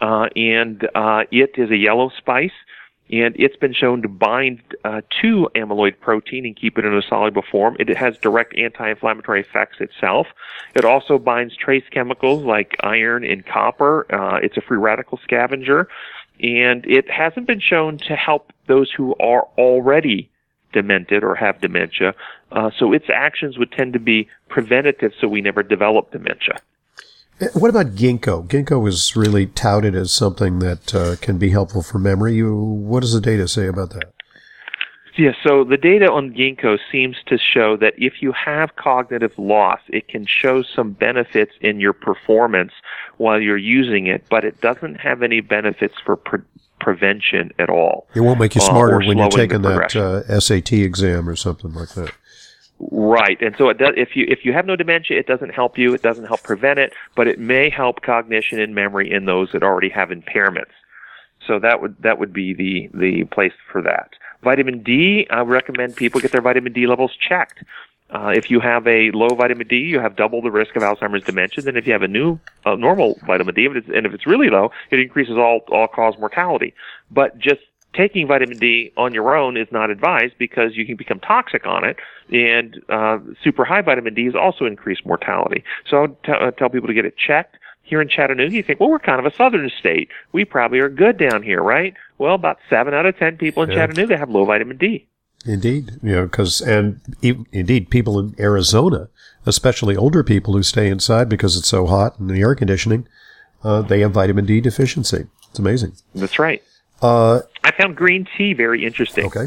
uh, 0.00 0.28
and 0.36 0.88
uh, 0.94 1.24
it 1.30 1.52
is 1.56 1.70
a 1.70 1.76
yellow 1.76 2.10
spice, 2.18 2.52
and 3.10 3.36
it's 3.38 3.56
been 3.56 3.72
shown 3.72 4.02
to 4.02 4.08
bind 4.08 4.60
uh, 4.84 5.00
to 5.22 5.48
amyloid 5.54 5.98
protein 6.00 6.44
and 6.44 6.56
keep 6.56 6.76
it 6.76 6.84
in 6.84 6.94
a 6.94 7.02
soluble 7.02 7.44
form. 7.50 7.76
It 7.78 7.88
has 7.96 8.18
direct 8.18 8.58
anti-inflammatory 8.58 9.40
effects 9.40 9.76
itself. 9.80 10.26
It 10.74 10.84
also 10.84 11.18
binds 11.18 11.56
trace 11.56 11.84
chemicals 11.90 12.44
like 12.44 12.76
iron 12.80 13.24
and 13.24 13.46
copper. 13.46 14.06
Uh, 14.12 14.40
it's 14.42 14.56
a 14.56 14.60
free 14.60 14.78
radical 14.78 15.18
scavenger 15.22 15.88
and 16.40 16.84
it 16.86 17.10
hasn't 17.10 17.46
been 17.46 17.60
shown 17.60 17.98
to 17.98 18.16
help 18.16 18.52
those 18.66 18.90
who 18.90 19.14
are 19.16 19.46
already 19.56 20.30
demented 20.72 21.24
or 21.24 21.34
have 21.34 21.60
dementia. 21.60 22.14
Uh, 22.52 22.70
so 22.78 22.92
its 22.92 23.06
actions 23.12 23.58
would 23.58 23.72
tend 23.72 23.92
to 23.92 23.98
be 23.98 24.28
preventative 24.48 25.12
so 25.20 25.28
we 25.28 25.40
never 25.40 25.62
develop 25.62 26.10
dementia. 26.10 26.58
Eh, 27.40 27.48
what 27.54 27.68
about 27.70 27.94
ginkgo? 27.94 28.46
Ginkgo 28.46 28.86
is 28.88 29.14
really 29.16 29.46
touted 29.46 29.94
as 29.94 30.12
something 30.12 30.58
that 30.60 30.94
uh, 30.94 31.16
can 31.20 31.38
be 31.38 31.50
helpful 31.50 31.82
for 31.82 31.98
memory. 31.98 32.34
You, 32.34 32.54
what 32.54 33.00
does 33.00 33.12
the 33.12 33.20
data 33.20 33.48
say 33.48 33.66
about 33.66 33.90
that? 33.90 34.12
Yeah, 35.16 35.32
so 35.42 35.64
the 35.64 35.78
data 35.78 36.10
on 36.12 36.34
ginkgo 36.34 36.78
seems 36.92 37.16
to 37.26 37.38
show 37.38 37.76
that 37.78 37.94
if 37.96 38.20
you 38.20 38.32
have 38.32 38.76
cognitive 38.76 39.32
loss, 39.38 39.80
it 39.88 40.08
can 40.08 40.26
show 40.26 40.62
some 40.62 40.92
benefits 40.92 41.52
in 41.62 41.80
your 41.80 41.94
performance 41.94 42.72
while 43.16 43.40
you're 43.40 43.56
using 43.56 44.08
it, 44.08 44.24
but 44.28 44.44
it 44.44 44.60
doesn't 44.60 44.96
have 44.96 45.22
any 45.22 45.40
benefits 45.40 45.94
for 46.04 46.16
pre- 46.16 46.40
prevention 46.80 47.50
at 47.58 47.70
all. 47.70 48.06
It 48.14 48.20
won't 48.20 48.38
make 48.38 48.54
you 48.54 48.60
uh, 48.60 48.66
smarter 48.66 48.96
or 48.96 49.06
when 49.06 49.16
you're 49.16 49.30
taking 49.30 49.62
that 49.62 49.96
uh, 49.96 50.38
SAT 50.38 50.74
exam 50.74 51.28
or 51.30 51.36
something 51.36 51.72
like 51.72 51.90
that. 51.90 52.12
Right, 52.78 53.40
and 53.40 53.56
so 53.56 53.70
it 53.70 53.78
does, 53.78 53.94
if 53.96 54.14
you 54.16 54.26
if 54.28 54.44
you 54.44 54.52
have 54.52 54.66
no 54.66 54.76
dementia, 54.76 55.18
it 55.18 55.26
doesn't 55.26 55.54
help 55.54 55.78
you. 55.78 55.94
It 55.94 56.02
doesn't 56.02 56.26
help 56.26 56.42
prevent 56.42 56.78
it, 56.78 56.92
but 57.14 57.26
it 57.26 57.38
may 57.38 57.70
help 57.70 58.02
cognition 58.02 58.60
and 58.60 58.74
memory 58.74 59.10
in 59.10 59.24
those 59.24 59.48
that 59.52 59.62
already 59.62 59.88
have 59.88 60.10
impairments. 60.10 60.74
So 61.46 61.58
that 61.60 61.80
would 61.80 61.96
that 62.02 62.18
would 62.18 62.34
be 62.34 62.52
the 62.52 62.90
the 62.92 63.24
place 63.24 63.54
for 63.72 63.80
that. 63.80 64.10
Vitamin 64.46 64.84
D, 64.84 65.26
I 65.28 65.40
recommend 65.40 65.96
people 65.96 66.20
get 66.20 66.30
their 66.30 66.40
vitamin 66.50 66.72
D 66.72 66.86
levels 66.86 67.12
checked. 67.28 67.64
Uh, 68.10 68.32
if 68.40 68.48
you 68.48 68.60
have 68.60 68.86
a 68.86 69.10
low 69.10 69.32
vitamin 69.42 69.66
D, 69.66 69.74
you 69.78 69.98
have 69.98 70.14
double 70.14 70.40
the 70.40 70.52
risk 70.52 70.76
of 70.76 70.82
Alzheimer's 70.82 71.24
dementia 71.24 71.64
than 71.64 71.76
if 71.76 71.84
you 71.84 71.92
have 71.92 72.02
a 72.02 72.12
new 72.18 72.38
uh, 72.64 72.76
normal 72.76 73.18
vitamin 73.26 73.54
D. 73.56 73.64
If 73.64 73.74
it's, 73.74 73.88
and 73.96 74.06
if 74.06 74.14
it's 74.14 74.24
really 74.24 74.48
low, 74.48 74.70
it 74.92 75.00
increases 75.00 75.36
all 75.36 75.58
all 75.76 75.88
cause 75.88 76.14
mortality. 76.24 76.74
But 77.10 77.36
just 77.38 77.62
taking 77.92 78.28
vitamin 78.28 78.58
D 78.58 78.92
on 78.96 79.12
your 79.12 79.34
own 79.34 79.56
is 79.56 79.66
not 79.72 79.90
advised 79.90 80.34
because 80.38 80.76
you 80.76 80.86
can 80.86 80.96
become 80.96 81.18
toxic 81.18 81.66
on 81.66 81.82
it, 81.90 81.96
and 82.30 82.80
uh, 82.88 83.18
super 83.42 83.64
high 83.64 83.82
vitamin 83.82 84.14
D 84.14 84.20
is 84.32 84.36
also 84.36 84.64
increased 84.64 85.04
mortality. 85.04 85.64
So 85.88 85.96
I 85.96 86.00
would 86.02 86.22
t- 86.22 86.40
uh, 86.44 86.52
tell 86.52 86.70
people 86.70 86.86
to 86.86 86.94
get 86.94 87.04
it 87.04 87.16
checked. 87.28 87.56
Here 87.86 88.00
in 88.02 88.08
Chattanooga, 88.08 88.52
you 88.52 88.62
think, 88.64 88.80
well, 88.80 88.90
we're 88.90 88.98
kind 88.98 89.24
of 89.24 89.32
a 89.32 89.34
southern 89.36 89.70
state. 89.78 90.08
We 90.32 90.44
probably 90.44 90.80
are 90.80 90.88
good 90.88 91.16
down 91.18 91.42
here, 91.44 91.62
right? 91.62 91.94
Well, 92.18 92.34
about 92.34 92.58
seven 92.68 92.92
out 92.94 93.06
of 93.06 93.16
ten 93.16 93.36
people 93.36 93.62
in 93.62 93.70
Yeah. 93.70 93.76
Chattanooga 93.86 94.16
have 94.18 94.28
low 94.28 94.44
vitamin 94.44 94.76
D. 94.76 95.06
Indeed, 95.46 95.92
you 96.02 96.12
know, 96.12 96.22
because 96.24 96.60
and 96.60 97.00
e- 97.22 97.44
indeed, 97.52 97.88
people 97.88 98.18
in 98.18 98.34
Arizona, 98.40 99.08
especially 99.46 99.96
older 99.96 100.24
people 100.24 100.54
who 100.54 100.64
stay 100.64 100.88
inside 100.88 101.28
because 101.28 101.56
it's 101.56 101.68
so 101.68 101.86
hot 101.86 102.18
and 102.18 102.28
the 102.28 102.40
air 102.40 102.56
conditioning, 102.56 103.06
uh, 103.62 103.82
they 103.82 104.00
have 104.00 104.10
vitamin 104.10 104.44
D 104.46 104.60
deficiency. 104.60 105.26
It's 105.50 105.58
amazing. 105.60 105.92
That's 106.14 106.40
right. 106.40 106.62
Uh, 107.00 107.42
I 107.62 107.70
found 107.70 107.96
green 107.96 108.26
tea 108.36 108.52
very 108.52 108.84
interesting. 108.84 109.26
okay. 109.26 109.46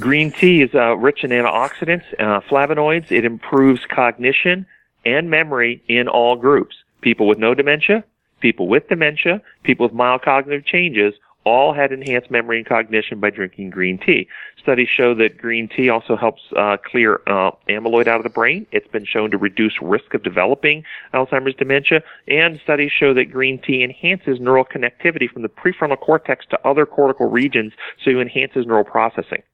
Green 0.00 0.30
tea 0.30 0.62
is 0.62 0.74
uh, 0.74 0.96
rich 0.96 1.24
in 1.24 1.30
antioxidants, 1.30 2.04
uh, 2.18 2.40
flavonoids. 2.48 3.10
It 3.12 3.24
improves 3.26 3.80
cognition 3.86 4.64
and 5.04 5.28
memory 5.30 5.82
in 5.88 6.08
all 6.08 6.36
groups. 6.36 6.76
People 7.06 7.28
with 7.28 7.38
no 7.38 7.54
dementia, 7.54 8.02
people 8.40 8.66
with 8.66 8.88
dementia, 8.88 9.40
people 9.62 9.86
with 9.86 9.94
mild 9.94 10.22
cognitive 10.22 10.66
changes, 10.66 11.14
all 11.44 11.72
had 11.72 11.92
enhanced 11.92 12.32
memory 12.32 12.58
and 12.58 12.66
cognition 12.66 13.20
by 13.20 13.30
drinking 13.30 13.70
green 13.70 13.96
tea. 13.96 14.26
Studies 14.60 14.88
show 14.88 15.14
that 15.14 15.38
green 15.38 15.68
tea 15.68 15.88
also 15.88 16.16
helps 16.16 16.42
uh, 16.56 16.76
clear 16.84 17.20
uh, 17.28 17.52
amyloid 17.68 18.08
out 18.08 18.18
of 18.18 18.24
the 18.24 18.28
brain. 18.30 18.66
It's 18.72 18.88
been 18.88 19.04
shown 19.04 19.30
to 19.30 19.38
reduce 19.38 19.74
risk 19.80 20.14
of 20.14 20.24
developing 20.24 20.82
Alzheimer's 21.14 21.54
dementia, 21.54 22.02
and 22.26 22.58
studies 22.64 22.90
show 22.90 23.14
that 23.14 23.30
green 23.30 23.62
tea 23.62 23.84
enhances 23.84 24.40
neural 24.40 24.64
connectivity 24.64 25.30
from 25.30 25.42
the 25.42 25.48
prefrontal 25.48 26.00
cortex 26.00 26.44
to 26.50 26.58
other 26.66 26.86
cortical 26.86 27.30
regions, 27.30 27.72
so 28.04 28.10
it 28.10 28.16
enhances 28.16 28.66
neural 28.66 28.82
processing. 28.82 29.44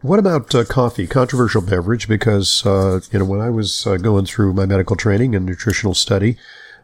What 0.00 0.20
about 0.20 0.54
uh, 0.54 0.64
coffee? 0.64 1.08
Controversial 1.08 1.60
beverage 1.60 2.06
because 2.06 2.64
uh, 2.64 3.00
you 3.10 3.18
know 3.18 3.24
when 3.24 3.40
I 3.40 3.50
was 3.50 3.84
uh, 3.84 3.96
going 3.96 4.26
through 4.26 4.52
my 4.54 4.64
medical 4.64 4.94
training 4.94 5.34
and 5.34 5.44
nutritional 5.44 5.94
study, 5.94 6.36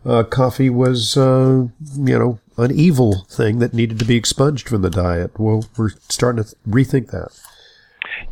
uh, 0.04 0.24
coffee 0.24 0.68
was 0.68 1.16
uh, 1.16 1.68
you 1.96 2.18
know 2.18 2.40
an 2.56 2.72
evil 2.72 3.24
thing 3.30 3.60
that 3.60 3.72
needed 3.72 4.00
to 4.00 4.04
be 4.04 4.16
expunged 4.16 4.68
from 4.68 4.82
the 4.82 4.90
diet. 4.90 5.38
Well, 5.38 5.64
we're 5.76 5.90
starting 6.08 6.42
to 6.42 6.50
th- 6.50 6.64
rethink 6.66 7.12
that. 7.12 7.40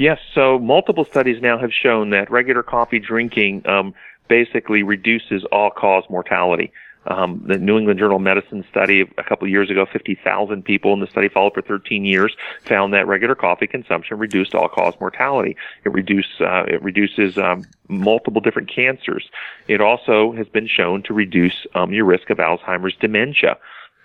Yes, 0.01 0.19
so 0.35 0.59
multiple 0.59 1.05
studies 1.05 1.41
now 1.41 1.59
have 1.59 1.73
shown 1.73 2.11
that 2.11 2.29
regular 2.31 2.65
coffee 2.65 2.99
drinking 2.99 3.67
um, 3.69 3.95
basically 4.29 4.83
reduces 4.83 5.45
all-cause 5.53 6.05
mortality. 6.11 6.73
Um, 7.06 7.42
the 7.47 7.59
New 7.59 7.78
England 7.78 7.99
Journal 7.99 8.16
of 8.16 8.23
Medicine 8.23 8.64
study 8.71 9.00
a 9.18 9.25
couple 9.25 9.49
years 9.49 9.71
ago, 9.71 9.87
50,000 9.90 10.64
people 10.64 10.92
in 10.92 11.00
the 11.00 11.06
study 11.06 11.28
followed 11.28 11.54
for 11.54 11.62
13 11.62 12.04
years, 12.04 12.37
found 12.64 12.94
that 12.94 13.06
regular 13.06 13.35
coffee 13.35 13.66
consumption 13.66 14.18
reduced 14.18 14.54
all-cause 14.54 14.94
mortality. 15.00 15.56
It 15.85 15.92
reduce 15.92 16.40
uh, 16.40 16.64
it 16.68 16.82
reduces 16.82 17.38
um, 17.38 17.64
multiple 17.88 18.40
different 18.40 18.71
cancers. 18.73 19.28
It 19.68 19.80
also 19.80 20.32
has 20.32 20.49
been 20.49 20.68
shown 20.68 21.02
to 21.04 21.14
reduce 21.14 21.66
um, 21.75 21.92
your 21.92 22.04
risk 22.04 22.30
of 22.30 22.38
Alzheimer's 22.38 22.94
dementia. 23.00 23.59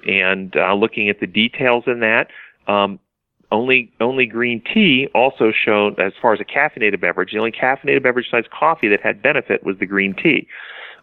And 0.08 0.56
uh, 0.56 0.74
looking 0.74 1.10
at 1.10 1.20
the 1.20 1.28
details 1.28 1.84
in 1.88 2.00
that, 2.00 2.30
um, 2.68 3.00
only 3.52 3.92
only 4.02 4.26
green 4.26 4.62
tea 4.74 5.08
also 5.14 5.52
shown 5.52 5.96
as 6.00 6.14
far 6.22 6.34
as 6.34 6.40
a 6.40 6.46
caffeinated 6.46 7.00
beverage. 7.00 7.32
The 7.32 7.40
only 7.40 7.52
caffeinated 7.52 8.04
beverage 8.04 8.28
besides 8.32 8.48
coffee 8.52 8.90
that 8.90 9.02
had 9.02 9.22
benefit 9.22 9.64
was 9.64 9.78
the 9.78 9.86
green 9.86 10.14
tea. 10.14 10.48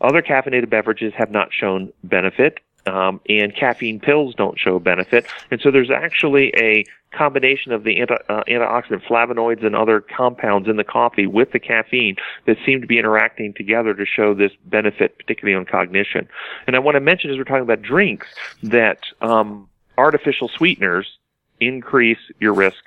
Other 0.05 0.21
caffeinated 0.21 0.69
beverages 0.69 1.15
have 1.17 1.31
not 1.31 1.49
shown 1.51 1.91
benefit, 2.03 2.61
um, 2.87 3.23
and 3.27 3.57
caffeine 3.57 3.99
pills 3.99 4.35
don't 4.35 4.59
show 4.59 4.79
benefit. 4.79 5.27
And 5.51 5.61
so 5.63 5.71
there's 5.71 5.91
actually 5.91 6.53
a 6.57 6.85
combination 7.11 7.73
of 7.73 7.85
the 7.85 8.01
anti, 8.01 8.17
uh, 8.29 8.43
antioxidant 8.47 9.03
flavonoids 9.05 9.65
and 9.65 9.75
other 9.75 10.03
compounds 10.03 10.69
in 10.69 10.77
the 10.77 10.85
coffee 10.85 11.27
with 11.27 11.53
the 11.53 11.59
caffeine 11.59 12.17
that 12.45 12.59
seem 12.67 12.83
to 12.83 12.87
be 12.87 12.99
interacting 12.99 13.55
together 13.55 13.95
to 13.95 14.05
show 14.05 14.35
this 14.35 14.53
benefit, 14.67 15.17
particularly 15.17 15.57
on 15.57 15.65
cognition. 15.65 16.29
And 16.67 16.77
I 16.77 16.81
want 16.81 16.97
to 16.97 17.01
mention 17.01 17.31
as 17.31 17.39
we're 17.39 17.45
talking 17.45 17.63
about 17.63 17.81
drinks 17.81 18.27
that 18.63 18.99
um, 19.23 19.71
artificial 19.97 20.49
sweeteners 20.49 21.19
increase 21.61 22.19
your 22.41 22.53
risk 22.53 22.85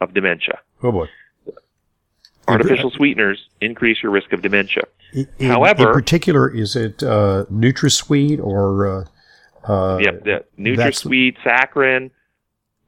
of 0.00 0.14
dementia. 0.14 0.58
Oh 0.82 0.90
boy. 0.90 1.06
Artificial 2.48 2.90
sweeteners 2.90 3.48
increase 3.60 4.02
your 4.02 4.12
risk 4.12 4.32
of 4.32 4.42
dementia. 4.42 4.84
In, 5.12 5.26
However- 5.40 5.88
in 5.88 5.92
particular, 5.92 6.48
is 6.48 6.76
it 6.76 7.02
uh, 7.02 7.44
NutraSweet 7.50 8.40
or 8.42 8.86
uh, 8.86 9.70
uh, 9.70 9.98
yep, 9.98 10.24
that's- 10.24 10.44
NutraSweet, 10.58 11.36
saccharin. 11.44 12.10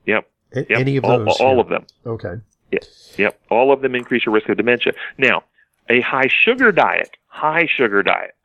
Yep, 0.07 0.31
yep, 0.55 0.67
any 0.71 0.97
of 0.97 1.05
all, 1.05 1.19
those? 1.19 1.41
all 1.41 1.55
yeah. 1.55 1.61
of 1.61 1.69
them. 1.69 1.87
Okay. 2.07 2.35
Yep, 3.17 3.41
all 3.51 3.73
of 3.73 3.81
them 3.83 3.95
increase 3.95 4.25
your 4.25 4.35
risk 4.35 4.49
of 4.49 4.57
dementia. 4.57 4.93
Now, 5.17 5.43
a 5.89 6.01
high 6.03 6.29
sugar 6.45 6.71
diet, 6.71 7.17
high 7.27 7.67
sugar 7.67 8.03
diet, 8.03 8.37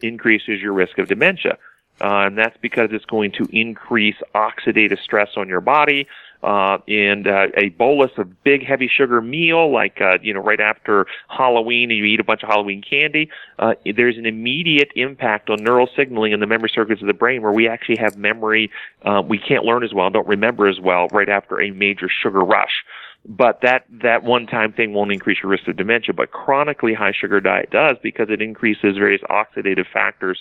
increases 0.00 0.60
your 0.60 0.72
risk 0.72 0.98
of 0.98 1.06
dementia. 1.08 1.58
Uh, 2.00 2.26
and 2.26 2.36
that's 2.36 2.56
because 2.60 2.90
it's 2.92 3.04
going 3.06 3.32
to 3.32 3.48
increase 3.52 4.16
oxidative 4.34 4.98
stress 5.00 5.30
on 5.36 5.48
your 5.48 5.60
body. 5.60 6.06
Uh, 6.42 6.78
and 6.88 7.26
uh, 7.26 7.46
a 7.56 7.70
bolus 7.70 8.10
of 8.18 8.42
big 8.44 8.64
heavy 8.64 8.88
sugar 8.88 9.20
meal, 9.20 9.72
like 9.72 10.00
uh, 10.00 10.18
you 10.22 10.32
know, 10.32 10.40
right 10.40 10.60
after 10.60 11.06
Halloween, 11.28 11.90
and 11.90 11.98
you 11.98 12.04
eat 12.04 12.20
a 12.20 12.24
bunch 12.24 12.42
of 12.42 12.48
Halloween 12.48 12.82
candy, 12.82 13.28
uh, 13.58 13.74
there's 13.96 14.16
an 14.16 14.26
immediate 14.26 14.90
impact 14.96 15.50
on 15.50 15.62
neural 15.62 15.88
signaling 15.96 16.32
in 16.32 16.40
the 16.40 16.46
memory 16.46 16.70
circuits 16.72 17.00
of 17.00 17.06
the 17.06 17.14
brain, 17.14 17.42
where 17.42 17.52
we 17.52 17.68
actually 17.68 17.96
have 17.96 18.16
memory. 18.16 18.70
Uh, 19.04 19.22
we 19.26 19.38
can't 19.38 19.64
learn 19.64 19.82
as 19.82 19.92
well, 19.94 20.10
don't 20.10 20.28
remember 20.28 20.66
as 20.68 20.80
well, 20.80 21.08
right 21.12 21.28
after 21.28 21.60
a 21.60 21.70
major 21.70 22.08
sugar 22.08 22.40
rush 22.40 22.84
but 23.28 23.60
that 23.62 23.84
that 24.02 24.22
one 24.22 24.46
time 24.46 24.72
thing 24.72 24.92
won't 24.92 25.12
increase 25.12 25.38
your 25.42 25.50
risk 25.50 25.66
of 25.66 25.76
dementia 25.76 26.14
but 26.14 26.30
chronically 26.30 26.94
high 26.94 27.12
sugar 27.12 27.40
diet 27.40 27.70
does 27.70 27.96
because 28.02 28.28
it 28.30 28.40
increases 28.40 28.96
various 28.96 29.22
oxidative 29.22 29.86
factors 29.92 30.40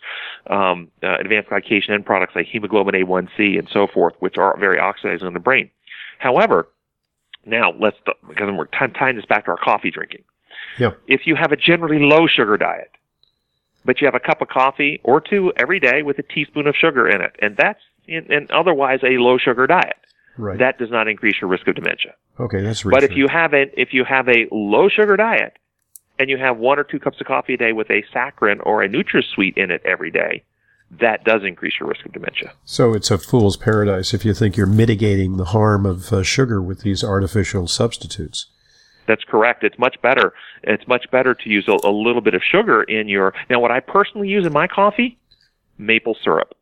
um, 0.49 0.89
uh, 1.03 1.17
advanced 1.19 1.49
glycation 1.49 1.91
end 1.91 2.05
products 2.05 2.33
like 2.35 2.45
hemoglobin 2.45 2.93
a1c 2.95 3.57
and 3.57 3.67
so 3.71 3.87
forth 3.87 4.13
which 4.19 4.37
are 4.37 4.57
very 4.59 4.79
oxidizing 4.79 5.27
in 5.27 5.33
the 5.33 5.39
brain 5.39 5.69
however 6.19 6.67
now 7.45 7.71
let's 7.79 7.97
because 8.27 8.49
we're 8.57 8.65
t- 8.65 8.93
tying 8.97 9.15
this 9.15 9.25
back 9.25 9.45
to 9.45 9.51
our 9.51 9.57
coffee 9.57 9.91
drinking 9.91 10.23
Yeah. 10.79 10.91
if 11.07 11.21
you 11.27 11.35
have 11.35 11.51
a 11.51 11.55
generally 11.57 11.99
low 11.99 12.27
sugar 12.27 12.57
diet 12.57 12.91
but 13.85 14.01
you 14.01 14.07
have 14.07 14.15
a 14.15 14.19
cup 14.19 14.41
of 14.41 14.47
coffee 14.47 14.99
or 15.03 15.21
two 15.21 15.53
every 15.57 15.79
day 15.79 16.01
with 16.01 16.17
a 16.19 16.23
teaspoon 16.23 16.67
of 16.67 16.75
sugar 16.75 17.07
in 17.07 17.21
it 17.21 17.35
and 17.41 17.55
that's 17.57 17.81
in, 18.07 18.31
and 18.31 18.49
otherwise 18.51 18.99
a 19.03 19.17
low 19.17 19.37
sugar 19.37 19.67
diet 19.67 19.97
Right. 20.37 20.59
that 20.59 20.77
does 20.77 20.91
not 20.91 21.07
increase 21.07 21.35
your 21.39 21.49
risk 21.49 21.65
of 21.67 21.75
dementia 21.75 22.13
okay, 22.39 22.61
that's 22.61 22.83
but 22.83 23.03
if 23.03 23.11
you 23.15 23.27
have 23.29 23.53
a 23.53 23.67
if 23.79 23.93
you 23.93 24.03
have 24.03 24.27
a 24.27 24.47
low 24.51 24.89
sugar 24.89 25.15
diet 25.15 25.53
and 26.19 26.29
you 26.29 26.37
have 26.37 26.57
one 26.57 26.77
or 26.79 26.83
two 26.83 26.99
cups 26.99 27.19
of 27.21 27.27
coffee 27.27 27.53
a 27.53 27.57
day 27.57 27.71
with 27.73 27.89
a 27.89 28.01
saccharin 28.13 28.59
or 28.65 28.83
a 28.83 28.87
NutraSweet 28.89 29.57
in 29.57 29.69
it 29.71 29.81
every 29.85 30.11
day, 30.11 30.43
that 30.91 31.23
does 31.23 31.43
increase 31.43 31.73
your 31.79 31.89
risk 31.89 32.05
of 32.05 32.13
dementia. 32.13 32.53
So 32.63 32.93
it's 32.93 33.11
a 33.11 33.17
fool's 33.17 33.57
paradise 33.57 34.13
if 34.13 34.23
you 34.23 34.33
think 34.33 34.55
you're 34.55 34.67
mitigating 34.67 35.37
the 35.37 35.45
harm 35.45 35.85
of 35.85 36.13
uh, 36.13 36.23
sugar 36.23 36.61
with 36.61 36.81
these 36.81 37.03
artificial 37.03 37.67
substitutes. 37.67 38.47
That's 39.07 39.23
correct. 39.23 39.63
It's 39.63 39.77
much 39.77 40.01
better. 40.01 40.33
It's 40.63 40.87
much 40.87 41.09
better 41.11 41.33
to 41.35 41.49
use 41.49 41.67
a, 41.67 41.77
a 41.87 41.91
little 41.91 42.21
bit 42.21 42.33
of 42.33 42.41
sugar 42.43 42.83
in 42.83 43.07
your. 43.07 43.33
Now, 43.49 43.59
what 43.59 43.71
I 43.71 43.79
personally 43.79 44.29
use 44.29 44.45
in 44.45 44.53
my 44.53 44.67
coffee, 44.67 45.17
maple 45.77 46.17
syrup. 46.23 46.55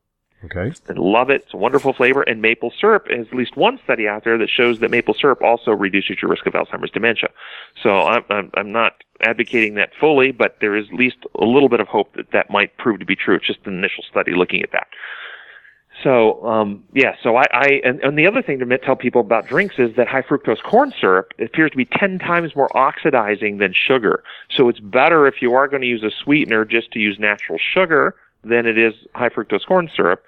Okay. 0.46 0.74
love 0.98 1.30
it. 1.30 1.44
It's 1.44 1.54
a 1.54 1.58
wonderful 1.58 1.94
flavor. 1.94 2.22
And 2.22 2.42
maple 2.42 2.74
syrup 2.80 3.08
has 3.10 3.28
at 3.28 3.34
least 3.34 3.56
one 3.56 3.80
study 3.84 4.08
out 4.08 4.24
there 4.24 4.38
that 4.38 4.50
shows 4.50 4.80
that 4.80 4.92
maple 4.92 5.14
syrup 5.14 5.42
also 5.42 5.72
reduces 5.72 6.22
your 6.22 6.30
risk 6.30 6.46
of 6.46 6.54
Alzheimer's 6.54 6.92
dementia. 6.92 7.30
So 7.82 8.02
I'm, 8.02 8.24
I'm, 8.30 8.52
I'm 8.56 8.72
not 8.72 9.04
advocating 9.22 9.76
that 9.76 9.92
fully, 10.00 10.32
but 10.32 10.58
there 10.60 10.76
is 10.76 10.88
at 10.92 10.96
least 10.96 11.18
a 11.40 11.46
little 11.46 11.70
bit 11.70 11.80
of 11.80 11.88
hope 11.88 12.14
that 12.16 12.32
that 12.32 12.50
might 12.50 12.78
prove 12.78 13.00
to 13.00 13.06
be 13.06 13.16
true. 13.16 13.36
It's 13.36 13.48
just 13.48 13.66
an 13.66 13.78
initial 13.78 14.04
study 14.10 14.34
looking 14.34 14.62
at 14.62 14.72
that. 14.74 14.88
So 16.04 16.46
um, 16.46 16.84
yeah, 16.94 17.16
so 17.22 17.38
I, 17.38 17.46
I 17.54 17.82
and, 17.84 18.02
and 18.02 18.18
the 18.18 18.28
other 18.28 18.42
thing 18.42 18.60
to 18.60 18.78
tell 18.80 18.96
people 18.96 19.22
about 19.22 19.48
drinks 19.48 19.76
is 19.78 19.96
that 19.96 20.08
high 20.08 20.24
fructose 20.24 20.62
corn 20.62 20.92
syrup 21.00 21.32
appears 21.40 21.72
to 21.72 21.78
be 21.78 21.86
ten 21.86 22.18
times 22.20 22.56
more 22.56 22.76
oxidizing 22.76 23.60
than 23.60 23.74
sugar. 23.74 24.24
So 24.50 24.70
it's 24.70 24.80
better 24.80 25.28
if 25.28 25.36
you 25.42 25.54
are 25.54 25.68
going 25.68 25.82
to 25.82 25.88
use 25.88 26.04
a 26.04 26.12
sweetener 26.24 26.66
just 26.66 26.92
to 26.94 27.00
use 27.00 27.20
natural 27.20 27.60
sugar 27.74 28.16
than 28.44 28.66
it 28.66 28.78
is 28.78 28.94
high 29.16 29.30
fructose 29.30 29.66
corn 29.66 29.90
syrup, 29.96 30.24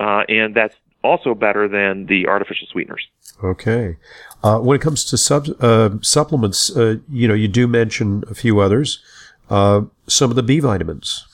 uh, 0.00 0.24
and 0.28 0.54
that's 0.54 0.74
also 1.04 1.34
better 1.34 1.68
than 1.68 2.06
the 2.06 2.26
artificial 2.26 2.66
sweeteners. 2.70 3.06
Okay. 3.44 3.96
Uh, 4.42 4.58
when 4.58 4.76
it 4.76 4.82
comes 4.82 5.04
to 5.04 5.16
sub, 5.16 5.48
uh, 5.60 5.90
supplements, 6.02 6.74
uh, 6.76 6.96
you 7.10 7.28
know, 7.28 7.34
you 7.34 7.48
do 7.48 7.68
mention 7.68 8.24
a 8.28 8.34
few 8.34 8.60
others. 8.60 9.02
Uh, 9.48 9.82
some 10.06 10.30
of 10.30 10.36
the 10.36 10.42
B 10.42 10.60
vitamins. 10.60 11.26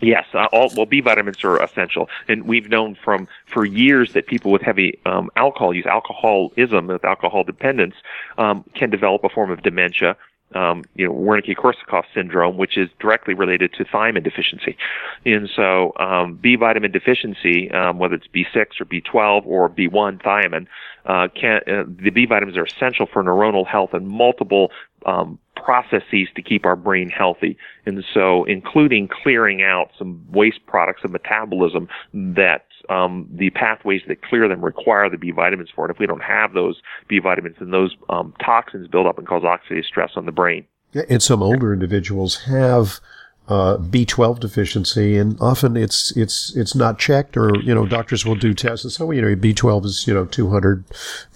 Yes, 0.00 0.24
uh, 0.34 0.48
all, 0.52 0.68
well, 0.76 0.86
B 0.86 1.00
vitamins 1.00 1.44
are 1.44 1.62
essential, 1.62 2.08
and 2.26 2.44
we've 2.44 2.68
known 2.68 2.96
from 3.04 3.28
for 3.46 3.64
years 3.64 4.14
that 4.14 4.26
people 4.26 4.50
with 4.50 4.62
heavy 4.62 4.98
um, 5.06 5.30
alcohol 5.36 5.72
use, 5.72 5.86
alcoholism, 5.86 6.88
with 6.88 7.04
alcohol 7.04 7.44
dependence, 7.44 7.94
um, 8.36 8.64
can 8.74 8.90
develop 8.90 9.22
a 9.22 9.28
form 9.28 9.52
of 9.52 9.62
dementia. 9.62 10.16
Um, 10.54 10.84
you 10.94 11.06
know, 11.06 11.12
Wernicke-Korsakoff 11.12 12.04
syndrome, 12.14 12.56
which 12.56 12.76
is 12.76 12.88
directly 13.00 13.34
related 13.34 13.72
to 13.74 13.84
thiamine 13.84 14.22
deficiency. 14.22 14.76
And 15.24 15.48
so, 15.54 15.92
um, 15.98 16.34
B 16.34 16.56
vitamin 16.56 16.92
deficiency, 16.92 17.70
um, 17.70 17.98
whether 17.98 18.14
it's 18.14 18.26
B6 18.28 18.80
or 18.80 18.84
B12 18.84 19.46
or 19.46 19.68
B1 19.68 20.22
thiamine, 20.22 20.66
uh, 21.06 21.28
can, 21.34 21.60
uh, 21.66 21.84
the 21.86 22.10
B 22.10 22.26
vitamins 22.26 22.56
are 22.56 22.64
essential 22.64 23.06
for 23.06 23.22
neuronal 23.22 23.66
health 23.66 23.94
and 23.94 24.06
multiple 24.08 24.70
um, 25.06 25.38
processes 25.64 26.28
to 26.34 26.42
keep 26.42 26.66
our 26.66 26.76
brain 26.76 27.08
healthy. 27.08 27.56
And 27.86 28.04
so, 28.12 28.44
including 28.44 29.08
clearing 29.08 29.62
out 29.62 29.90
some 29.98 30.24
waste 30.30 30.64
products 30.66 31.02
of 31.04 31.10
metabolism 31.10 31.88
that 32.12 32.66
um, 32.88 33.28
the 33.32 33.50
pathways 33.50 34.02
that 34.08 34.22
clear 34.22 34.48
them 34.48 34.64
require 34.64 35.08
the 35.08 35.18
B 35.18 35.30
vitamins 35.30 35.70
for. 35.74 35.84
And 35.84 35.94
if 35.94 35.98
we 35.98 36.06
don't 36.06 36.22
have 36.22 36.52
those 36.52 36.80
B 37.08 37.18
vitamins, 37.18 37.56
then 37.58 37.70
those 37.70 37.96
um, 38.08 38.34
toxins 38.44 38.88
build 38.88 39.06
up 39.06 39.18
and 39.18 39.26
cause 39.26 39.42
oxidative 39.42 39.84
stress 39.84 40.10
on 40.16 40.26
the 40.26 40.32
brain. 40.32 40.66
And 41.08 41.22
some 41.22 41.42
older 41.42 41.72
individuals 41.72 42.44
have 42.44 43.00
uh, 43.48 43.76
B12 43.78 44.40
deficiency, 44.40 45.16
and 45.16 45.36
often 45.40 45.76
it's 45.76 46.16
it's 46.16 46.54
it's 46.56 46.74
not 46.74 46.98
checked, 46.98 47.36
or 47.36 47.56
you 47.60 47.74
know, 47.74 47.86
doctors 47.86 48.24
will 48.24 48.34
do 48.34 48.54
tests 48.54 48.84
and 48.84 48.92
say, 48.92 49.04
well, 49.04 49.14
you 49.14 49.22
know, 49.22 49.34
B12 49.34 49.84
is 49.84 50.06
you 50.06 50.14
know 50.14 50.26
200, 50.26 50.84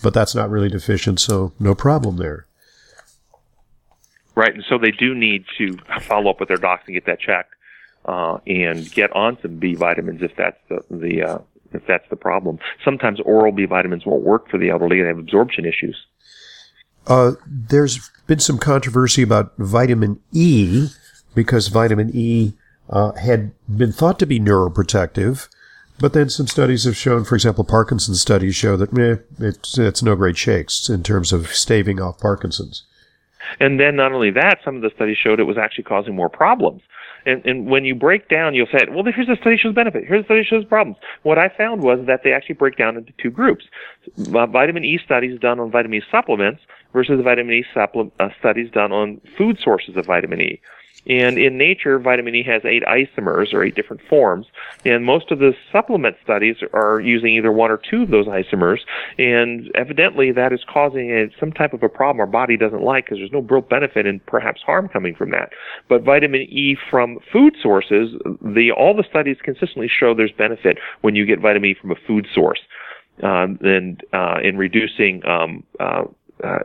but 0.02 0.14
that's 0.14 0.35
not 0.35 0.50
really 0.50 0.68
deficient, 0.68 1.21
so 1.21 1.52
no 1.59 1.75
problem 1.75 2.16
there. 2.16 2.47
Right, 4.36 4.54
and 4.54 4.64
so 4.68 4.76
they 4.76 4.90
do 4.90 5.14
need 5.14 5.46
to 5.56 5.78
follow 6.02 6.30
up 6.30 6.40
with 6.40 6.48
their 6.48 6.58
docs 6.58 6.82
and 6.86 6.94
get 6.94 7.06
that 7.06 7.18
checked, 7.18 7.54
uh, 8.04 8.38
and 8.46 8.88
get 8.92 9.10
on 9.16 9.38
some 9.40 9.56
B 9.56 9.74
vitamins 9.74 10.20
if 10.22 10.36
that's 10.36 10.58
the 10.68 10.84
the 10.90 11.22
uh, 11.22 11.38
if 11.72 11.86
that's 11.86 12.08
the 12.10 12.16
problem. 12.16 12.58
Sometimes 12.84 13.18
oral 13.20 13.50
B 13.50 13.64
vitamins 13.64 14.04
won't 14.04 14.22
work 14.22 14.50
for 14.50 14.58
the 14.58 14.68
elderly; 14.68 15.00
they 15.00 15.08
have 15.08 15.18
absorption 15.18 15.64
issues. 15.64 15.96
Uh, 17.06 17.32
there's 17.46 18.10
been 18.26 18.38
some 18.38 18.58
controversy 18.58 19.22
about 19.22 19.54
vitamin 19.56 20.20
E 20.32 20.88
because 21.34 21.68
vitamin 21.68 22.10
E 22.12 22.52
uh, 22.90 23.12
had 23.12 23.52
been 23.74 23.92
thought 23.92 24.18
to 24.18 24.26
be 24.26 24.38
neuroprotective, 24.38 25.48
but 25.98 26.12
then 26.12 26.28
some 26.28 26.46
studies 26.46 26.84
have 26.84 26.96
shown, 26.96 27.24
for 27.24 27.36
example, 27.36 27.64
Parkinson's 27.64 28.20
studies 28.20 28.54
show 28.54 28.76
that 28.76 28.92
meh, 28.92 29.16
it's, 29.38 29.78
it's 29.78 30.02
no 30.02 30.14
great 30.14 30.36
shakes 30.36 30.88
in 30.88 31.02
terms 31.02 31.32
of 31.32 31.54
staving 31.54 32.00
off 32.00 32.18
Parkinson's. 32.18 32.84
And 33.60 33.80
then 33.80 33.96
not 33.96 34.12
only 34.12 34.30
that, 34.32 34.58
some 34.64 34.76
of 34.76 34.82
the 34.82 34.90
studies 34.94 35.16
showed 35.16 35.40
it 35.40 35.44
was 35.44 35.58
actually 35.58 35.84
causing 35.84 36.14
more 36.14 36.28
problems. 36.28 36.82
And, 37.24 37.44
and 37.44 37.66
when 37.66 37.84
you 37.84 37.94
break 37.94 38.28
down, 38.28 38.54
you'll 38.54 38.68
say, 38.68 38.86
well, 38.88 39.04
here's 39.04 39.28
a 39.28 39.36
study 39.36 39.56
shows 39.56 39.74
benefit. 39.74 40.04
Here's 40.06 40.22
a 40.22 40.24
study 40.24 40.44
shows 40.44 40.64
problems. 40.64 40.96
What 41.24 41.38
I 41.38 41.48
found 41.48 41.82
was 41.82 42.06
that 42.06 42.20
they 42.22 42.32
actually 42.32 42.54
break 42.54 42.76
down 42.76 42.96
into 42.96 43.12
two 43.20 43.30
groups. 43.30 43.64
Vitamin 44.16 44.84
E 44.84 44.98
studies 45.04 45.40
done 45.40 45.58
on 45.58 45.70
vitamin 45.70 45.98
E 45.98 46.02
supplements 46.10 46.62
versus 46.92 47.20
vitamin 47.22 47.54
E 47.54 47.64
supplement, 47.74 48.14
uh, 48.20 48.28
studies 48.38 48.70
done 48.70 48.92
on 48.92 49.20
food 49.36 49.58
sources 49.58 49.96
of 49.96 50.06
vitamin 50.06 50.40
E. 50.40 50.60
And 51.08 51.38
in 51.38 51.56
nature, 51.56 51.98
vitamin 51.98 52.34
E 52.34 52.42
has 52.45 52.62
eight 52.64 52.82
isomers 52.82 53.54
or 53.54 53.62
eight 53.62 53.75
different 53.75 54.02
forms. 54.08 54.47
And 54.84 55.04
most 55.04 55.30
of 55.30 55.38
the 55.38 55.52
supplement 55.71 56.16
studies 56.23 56.56
are 56.73 57.00
using 57.00 57.34
either 57.34 57.52
one 57.52 57.71
or 57.71 57.78
two 57.78 58.02
of 58.02 58.10
those 58.10 58.26
isomers. 58.26 58.78
And 59.19 59.71
evidently 59.75 60.32
that 60.32 60.52
is 60.52 60.60
causing 60.69 61.10
a, 61.10 61.28
some 61.38 61.52
type 61.52 61.73
of 61.73 61.82
a 61.82 61.88
problem 61.88 62.21
our 62.21 62.26
body 62.26 62.56
doesn't 62.56 62.82
like 62.82 63.06
because 63.06 63.19
there's 63.19 63.32
no 63.32 63.40
real 63.40 63.60
benefit 63.60 64.06
and 64.06 64.25
perhaps 64.26 64.62
harm 64.62 64.88
coming 64.88 65.14
from 65.14 65.30
that. 65.30 65.50
But 65.88 66.02
vitamin 66.02 66.42
E 66.42 66.76
from 66.90 67.19
food 67.32 67.54
sources, 67.62 68.10
the, 68.42 68.73
all 68.76 68.95
the 68.95 69.04
studies 69.08 69.36
consistently 69.42 69.88
show 69.88 70.14
there's 70.14 70.32
benefit 70.32 70.78
when 71.02 71.14
you 71.14 71.25
get 71.25 71.40
vitamin 71.40 71.71
E 71.71 71.76
from 71.80 71.92
a 71.92 71.97
food 72.06 72.26
source. 72.34 72.60
Um, 73.23 73.58
and 73.62 74.02
uh, 74.12 74.40
in 74.45 74.58
reducing 74.58 75.25
um, 75.25 75.64
uh, 75.80 76.02
uh, 76.45 76.58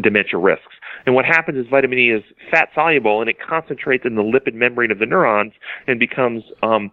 dementia 0.00 0.38
risks. 0.38 0.74
And 1.06 1.14
what 1.14 1.24
happens 1.24 1.58
is 1.58 1.66
vitamin 1.70 1.98
E 1.98 2.10
is 2.10 2.22
fat 2.50 2.68
soluble 2.74 3.20
and 3.20 3.28
it 3.28 3.36
concentrates 3.40 4.04
in 4.04 4.14
the 4.14 4.22
lipid 4.22 4.54
membrane 4.54 4.90
of 4.90 4.98
the 4.98 5.06
neurons 5.06 5.52
and 5.86 5.98
becomes 5.98 6.44
um, 6.62 6.90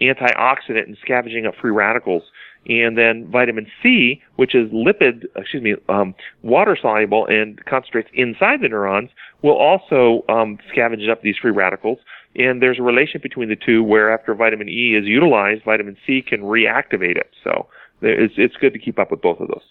antioxidant 0.00 0.86
and 0.86 0.96
scavenging 1.02 1.46
up 1.46 1.54
free 1.60 1.70
radicals. 1.70 2.22
And 2.66 2.96
then 2.98 3.26
vitamin 3.30 3.66
C, 3.82 4.22
which 4.36 4.54
is 4.54 4.70
lipid, 4.70 5.24
excuse 5.36 5.62
me, 5.62 5.76
um, 5.88 6.14
water 6.42 6.76
soluble 6.80 7.26
and 7.26 7.64
concentrates 7.64 8.10
inside 8.12 8.60
the 8.60 8.68
neurons, 8.68 9.10
will 9.42 9.56
also 9.56 10.24
um, 10.28 10.58
scavenge 10.74 11.08
up 11.10 11.22
these 11.22 11.36
free 11.40 11.52
radicals. 11.52 11.98
And 12.36 12.62
there's 12.62 12.78
a 12.78 12.82
relation 12.82 13.20
between 13.22 13.48
the 13.48 13.56
two 13.56 13.82
where 13.82 14.12
after 14.12 14.34
vitamin 14.34 14.68
E 14.68 14.94
is 14.94 15.06
utilized, 15.06 15.64
vitamin 15.64 15.96
C 16.06 16.22
can 16.22 16.42
reactivate 16.42 17.16
it. 17.16 17.30
So 17.42 17.66
it's, 18.02 18.34
it's 18.36 18.56
good 18.56 18.74
to 18.74 18.78
keep 18.78 18.98
up 18.98 19.10
with 19.10 19.22
both 19.22 19.40
of 19.40 19.48
those. 19.48 19.64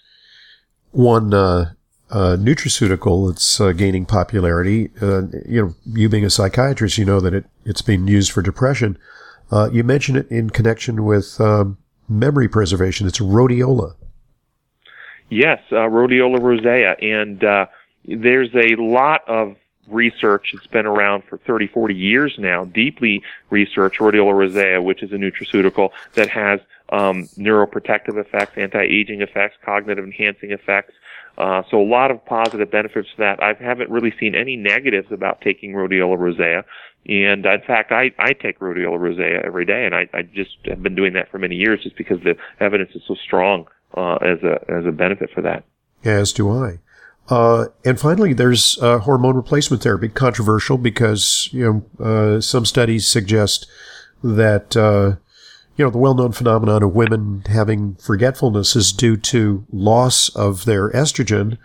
One 0.92 1.34
uh, 1.34 1.74
uh, 2.12 2.38
nutraceutical 2.40 3.30
that's 3.30 3.62
uh, 3.62 3.72
gaining 3.72 4.06
popularity. 4.06 4.92
Uh, 5.02 5.24
you 5.48 5.62
know, 5.62 5.76
you 5.86 6.10
being 6.10 6.26
a 6.26 6.30
psychiatrist, 6.30 6.98
you 6.98 7.06
know 7.06 7.20
that 7.20 7.34
it, 7.34 7.46
it's 7.66 7.82
being 7.82 8.08
used 8.08 8.32
for 8.32 8.42
depression. 8.42 8.98
Uh, 9.52 9.70
you 9.72 9.84
mentioned 9.84 10.18
it 10.18 10.30
in 10.30 10.50
connection 10.50 11.06
with 11.06 11.40
um, 11.40 11.78
memory 12.08 12.48
preservation. 12.48 13.08
It's 13.08 13.20
rhodiola. 13.20 13.96
Yes, 15.30 15.62
uh, 15.72 15.76
rhodiola 15.76 16.42
rosea. 16.42 16.96
And 17.02 17.44
uh, 17.44 17.68
there's 18.06 18.54
a 18.56 18.76
lot 18.82 19.28
of 19.28 19.56
research 19.88 20.52
that's 20.54 20.68
been 20.68 20.86
around 20.86 21.24
for 21.24 21.38
30, 21.38 21.68
40 21.68 21.96
years 21.96 22.36
now, 22.38 22.66
deeply 22.66 23.24
researched 23.50 24.00
rhodiola 24.00 24.36
rosea, 24.36 24.82
which 24.82 25.04
is 25.04 25.12
a 25.12 25.16
nutraceutical 25.16 25.90
that 26.14 26.30
has 26.30 26.60
um, 26.90 27.28
neuroprotective 27.38 28.18
effects, 28.18 28.58
anti-aging 28.58 29.22
effects, 29.22 29.56
cognitive 29.64 30.04
enhancing 30.04 30.52
effects, 30.52 30.94
uh, 31.40 31.64
so 31.72 31.82
a 31.82 31.88
lot 31.88 32.12
of 32.12 32.24
positive 32.26 32.70
benefits 32.70 33.08
to 33.12 33.18
that. 33.20 33.42
I 33.42 33.54
haven't 33.54 33.90
really 33.90 34.14
seen 34.20 34.36
any 34.36 34.58
negatives 34.58 35.08
about 35.12 35.40
taking 35.42 35.72
rhodiola 35.72 36.18
rosea. 36.18 36.66
And 37.08 37.46
in 37.46 37.62
fact, 37.66 37.94
I, 37.94 38.12
I 38.20 38.34
take 38.34 38.60
rhodiola 38.60 39.00
rosea 39.00 39.42
every 39.46 39.66
day, 39.66 39.86
and 39.86 39.96
I, 39.96 40.10
I 40.14 40.24
just 40.24 40.58
have 40.66 40.84
been 40.84 40.96
doing 40.96 41.14
that 41.14 41.32
for 41.32 41.40
many 41.40 41.56
years 41.56 41.82
just 41.82 41.96
because 41.98 42.20
the 42.24 42.36
evidence 42.60 42.92
is 42.94 43.02
so 43.08 43.16
strong 43.16 43.68
uh, 43.96 44.16
as 44.16 44.44
a 44.44 44.60
as 44.70 44.86
a 44.86 44.92
benefit 44.92 45.30
for 45.34 45.42
that. 45.42 45.64
As 46.04 46.34
do 46.34 46.52
I. 46.52 46.80
Uh, 47.30 47.68
and 47.86 48.00
finally, 48.00 48.34
there's 48.34 48.78
uh, 48.82 49.00
hormone 49.00 49.36
replacement 49.36 49.82
therapy, 49.82 50.10
controversial 50.10 50.78
because 50.78 51.48
you 51.54 51.64
know 52.00 52.06
uh, 52.06 52.42
some 52.42 52.66
studies 52.66 53.08
suggest 53.08 53.66
that 54.24 54.76
uh, 54.76 55.16
you 55.80 55.86
know, 55.86 55.92
the 55.92 55.98
well-known 55.98 56.34
phenomenon 56.34 56.84
of 56.84 56.94
women 56.94 57.42
having 57.48 57.96
forgetfulness 57.96 58.76
is 58.76 58.92
due 58.92 59.16
to 59.16 59.66
loss 59.72 60.28
of 60.36 60.66
their 60.66 60.90
estrogen, 60.90 61.58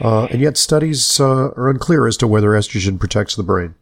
uh, 0.00 0.26
and 0.26 0.40
yet 0.40 0.56
studies 0.56 1.18
uh, 1.18 1.48
are 1.56 1.68
unclear 1.68 2.06
as 2.06 2.16
to 2.18 2.28
whether 2.28 2.50
estrogen 2.50 2.96
protects 2.96 3.34
the 3.34 3.42
brain. 3.42 3.74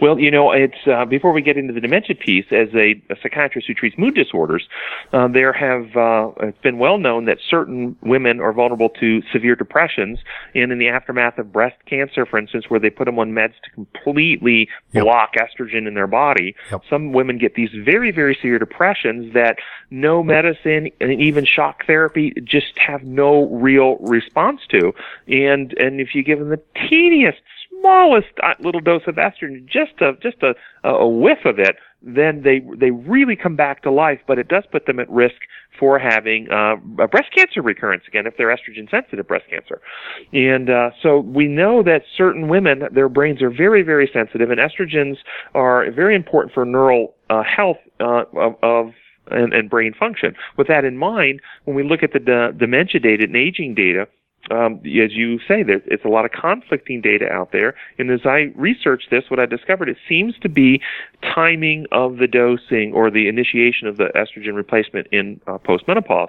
Well, 0.00 0.18
you 0.18 0.30
know, 0.30 0.52
it's 0.52 0.86
uh, 0.86 1.04
before 1.04 1.32
we 1.32 1.42
get 1.42 1.56
into 1.56 1.72
the 1.72 1.80
dementia 1.80 2.16
piece. 2.16 2.46
As 2.50 2.68
a, 2.74 3.00
a 3.10 3.16
psychiatrist 3.22 3.66
who 3.66 3.74
treats 3.74 3.96
mood 3.98 4.14
disorders, 4.14 4.68
uh, 5.12 5.28
there 5.28 5.52
have 5.52 5.96
uh, 5.96 6.30
it's 6.40 6.58
been 6.58 6.78
well 6.78 6.98
known 6.98 7.24
that 7.26 7.38
certain 7.48 7.96
women 8.02 8.40
are 8.40 8.52
vulnerable 8.52 8.88
to 9.00 9.22
severe 9.32 9.54
depressions, 9.54 10.18
and 10.54 10.72
in 10.72 10.78
the 10.78 10.88
aftermath 10.88 11.38
of 11.38 11.52
breast 11.52 11.76
cancer, 11.86 12.26
for 12.26 12.38
instance, 12.38 12.66
where 12.68 12.80
they 12.80 12.90
put 12.90 13.06
them 13.06 13.18
on 13.18 13.32
meds 13.32 13.54
to 13.64 13.70
completely 13.70 14.68
yep. 14.92 15.04
block 15.04 15.34
estrogen 15.34 15.86
in 15.86 15.94
their 15.94 16.06
body, 16.06 16.54
yep. 16.70 16.82
some 16.88 17.12
women 17.12 17.38
get 17.38 17.54
these 17.54 17.70
very, 17.84 18.10
very 18.10 18.34
severe 18.34 18.58
depressions 18.58 19.32
that 19.34 19.56
no 19.90 20.22
medicine 20.22 20.90
and 21.00 21.20
even 21.20 21.44
shock 21.44 21.86
therapy 21.86 22.32
just 22.44 22.78
have 22.78 23.02
no 23.02 23.46
real 23.48 23.96
response 23.96 24.60
to, 24.70 24.92
and 25.28 25.72
and 25.78 26.00
if 26.00 26.14
you 26.14 26.22
give 26.22 26.38
them 26.38 26.50
the 26.50 26.60
teeniest 26.88 27.40
smallest 27.84 28.32
uh, 28.42 28.54
little 28.60 28.80
dose 28.80 29.02
of 29.06 29.16
estrogen, 29.16 29.66
just 29.66 30.00
a 30.00 30.12
just 30.22 30.42
a, 30.42 30.54
a 30.88 31.06
whiff 31.06 31.44
of 31.44 31.58
it, 31.58 31.76
then 32.02 32.42
they 32.42 32.60
they 32.78 32.90
really 32.90 33.36
come 33.36 33.56
back 33.56 33.82
to 33.82 33.90
life. 33.90 34.20
But 34.26 34.38
it 34.38 34.48
does 34.48 34.64
put 34.72 34.86
them 34.86 34.98
at 34.98 35.10
risk 35.10 35.36
for 35.78 35.98
having 35.98 36.48
uh, 36.50 36.76
a 37.02 37.08
breast 37.08 37.28
cancer 37.34 37.60
recurrence 37.60 38.04
again 38.08 38.26
if 38.26 38.36
they're 38.36 38.54
estrogen 38.54 38.90
sensitive 38.90 39.26
breast 39.28 39.44
cancer. 39.50 39.80
And 40.32 40.70
uh, 40.70 40.90
so 41.02 41.18
we 41.20 41.46
know 41.46 41.82
that 41.82 42.02
certain 42.16 42.48
women, 42.48 42.82
their 42.92 43.08
brains 43.08 43.42
are 43.42 43.50
very 43.50 43.82
very 43.82 44.08
sensitive, 44.12 44.50
and 44.50 44.60
estrogens 44.60 45.16
are 45.54 45.90
very 45.90 46.14
important 46.14 46.54
for 46.54 46.64
neural 46.64 47.14
uh, 47.28 47.42
health 47.42 47.78
uh, 48.00 48.24
of, 48.34 48.54
of 48.62 48.92
and, 49.30 49.52
and 49.52 49.70
brain 49.70 49.94
function. 49.98 50.34
With 50.56 50.68
that 50.68 50.84
in 50.84 50.96
mind, 50.96 51.40
when 51.64 51.76
we 51.76 51.82
look 51.82 52.02
at 52.02 52.12
the 52.12 52.52
dementia 52.58 53.00
data 53.00 53.24
and 53.24 53.36
aging 53.36 53.74
data, 53.74 54.06
um, 54.50 54.74
as 54.84 55.12
you 55.12 55.38
say, 55.46 55.62
there, 55.62 55.80
it's 55.86 56.04
a 56.04 56.08
lot 56.08 56.24
of 56.24 56.32
conflicting 56.32 57.00
data 57.00 57.30
out 57.30 57.52
there. 57.52 57.74
And 57.98 58.10
as 58.10 58.20
I 58.24 58.52
researched 58.54 59.10
this, 59.10 59.24
what 59.28 59.40
I 59.40 59.46
discovered, 59.46 59.88
it 59.88 59.96
seems 60.08 60.38
to 60.40 60.48
be 60.48 60.80
timing 61.22 61.86
of 61.92 62.18
the 62.18 62.26
dosing 62.26 62.92
or 62.92 63.10
the 63.10 63.28
initiation 63.28 63.88
of 63.88 63.96
the 63.96 64.10
estrogen 64.14 64.54
replacement 64.54 65.06
in 65.08 65.40
uh, 65.46 65.58
postmenopause. 65.58 66.28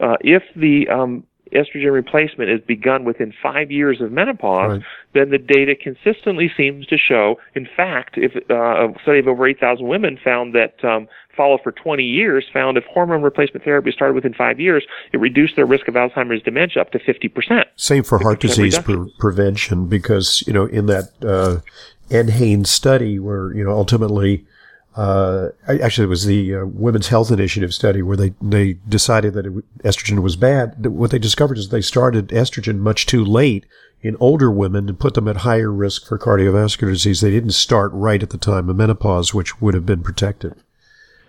Uh, 0.00 0.16
if 0.20 0.42
the 0.56 0.88
um, 0.88 1.24
estrogen 1.52 1.92
replacement 1.92 2.50
is 2.50 2.60
begun 2.60 3.04
within 3.04 3.32
five 3.42 3.70
years 3.70 4.00
of 4.00 4.12
menopause, 4.12 4.78
right. 4.78 4.82
then 5.14 5.30
the 5.30 5.38
data 5.38 5.74
consistently 5.74 6.50
seems 6.56 6.86
to 6.86 6.96
show, 6.96 7.36
in 7.54 7.68
fact, 7.76 8.16
if 8.16 8.34
uh, 8.50 8.88
a 8.88 8.94
study 9.02 9.18
of 9.18 9.28
over 9.28 9.46
8,000 9.46 9.86
women 9.86 10.18
found 10.22 10.54
that 10.54 10.84
um, 10.84 11.08
followed 11.36 11.60
for 11.62 11.72
20 11.72 12.02
years 12.02 12.44
found 12.52 12.76
if 12.76 12.84
hormone 12.84 13.22
replacement 13.22 13.64
therapy 13.64 13.90
started 13.92 14.14
within 14.14 14.34
five 14.34 14.60
years, 14.60 14.84
it 15.12 15.18
reduced 15.18 15.56
their 15.56 15.66
risk 15.66 15.88
of 15.88 15.94
Alzheimer's 15.94 16.42
dementia 16.42 16.82
up 16.82 16.90
to 16.92 16.98
50%. 16.98 17.64
Same 17.76 18.02
for 18.02 18.18
heart 18.18 18.40
disease 18.40 18.78
pre- 18.78 19.12
prevention 19.18 19.88
because, 19.88 20.44
you 20.46 20.52
know, 20.52 20.66
in 20.66 20.86
that 20.86 21.10
uh, 21.22 21.60
NHANES 22.10 22.66
study 22.66 23.18
where, 23.18 23.54
you 23.54 23.64
know, 23.64 23.72
ultimately 23.72 24.44
uh, 24.94 25.48
actually, 25.66 26.04
it 26.04 26.08
was 26.08 26.26
the 26.26 26.54
uh, 26.54 26.66
Women's 26.66 27.08
Health 27.08 27.30
Initiative 27.30 27.72
study 27.72 28.02
where 28.02 28.16
they, 28.16 28.34
they 28.42 28.74
decided 28.88 29.34
that 29.34 29.46
estrogen 29.78 30.22
was 30.22 30.36
bad. 30.36 30.86
What 30.86 31.10
they 31.10 31.18
discovered 31.18 31.58
is 31.58 31.68
they 31.68 31.80
started 31.80 32.28
estrogen 32.28 32.78
much 32.78 33.06
too 33.06 33.24
late 33.24 33.64
in 34.02 34.16
older 34.20 34.50
women 34.50 34.88
and 34.88 34.98
put 34.98 35.14
them 35.14 35.28
at 35.28 35.38
higher 35.38 35.70
risk 35.70 36.06
for 36.06 36.18
cardiovascular 36.18 36.92
disease. 36.92 37.20
They 37.20 37.30
didn't 37.30 37.52
start 37.52 37.90
right 37.94 38.22
at 38.22 38.30
the 38.30 38.38
time 38.38 38.68
of 38.68 38.76
menopause, 38.76 39.32
which 39.32 39.60
would 39.60 39.74
have 39.74 39.86
been 39.86 40.02
protective. 40.02 40.62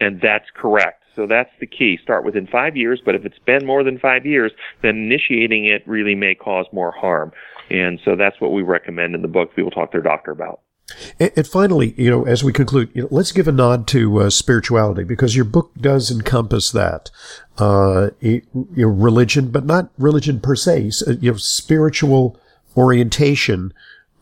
And 0.01 0.19
that's 0.19 0.49
correct. 0.53 1.03
So 1.15 1.27
that's 1.27 1.51
the 1.59 1.67
key. 1.67 1.99
Start 2.01 2.25
within 2.25 2.47
five 2.47 2.75
years, 2.75 2.99
but 3.05 3.15
if 3.15 3.23
it's 3.23 3.39
been 3.45 3.65
more 3.65 3.83
than 3.83 3.99
five 3.99 4.25
years, 4.25 4.51
then 4.81 4.97
initiating 4.97 5.65
it 5.65 5.87
really 5.87 6.15
may 6.15 6.33
cause 6.33 6.65
more 6.73 6.91
harm. 6.91 7.31
And 7.69 7.99
so 8.03 8.15
that's 8.15 8.41
what 8.41 8.51
we 8.51 8.63
recommend 8.63 9.15
in 9.15 9.21
the 9.21 9.27
book. 9.27 9.55
People 9.55 9.71
talk 9.71 9.91
to 9.91 9.97
their 9.97 10.01
doctor 10.01 10.31
about. 10.31 10.61
And, 11.19 11.31
and 11.35 11.47
finally, 11.47 11.93
you 11.97 12.09
know, 12.09 12.25
as 12.25 12.43
we 12.43 12.53
conclude, 12.53 12.89
you 12.93 13.03
know, 13.03 13.07
let's 13.11 13.31
give 13.31 13.47
a 13.47 13.51
nod 13.51 13.87
to 13.87 14.21
uh, 14.21 14.29
spirituality 14.29 15.03
because 15.03 15.35
your 15.35 15.45
book 15.45 15.71
does 15.79 16.11
encompass 16.11 16.71
that, 16.71 17.09
uh, 17.57 18.09
you 18.19 18.41
know, 18.53 18.87
religion, 18.87 19.49
but 19.49 19.65
not 19.65 19.89
religion 19.97 20.39
per 20.39 20.55
se. 20.55 20.91
So, 20.91 21.11
you 21.11 21.31
know, 21.31 21.37
spiritual 21.37 22.39
orientation 22.75 23.73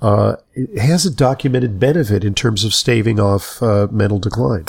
uh, 0.02 0.36
has 0.80 1.06
a 1.06 1.14
documented 1.14 1.80
benefit 1.80 2.24
in 2.24 2.34
terms 2.34 2.64
of 2.64 2.74
staving 2.74 3.20
off 3.20 3.62
uh, 3.62 3.88
mental 3.92 4.20
decline. 4.20 4.66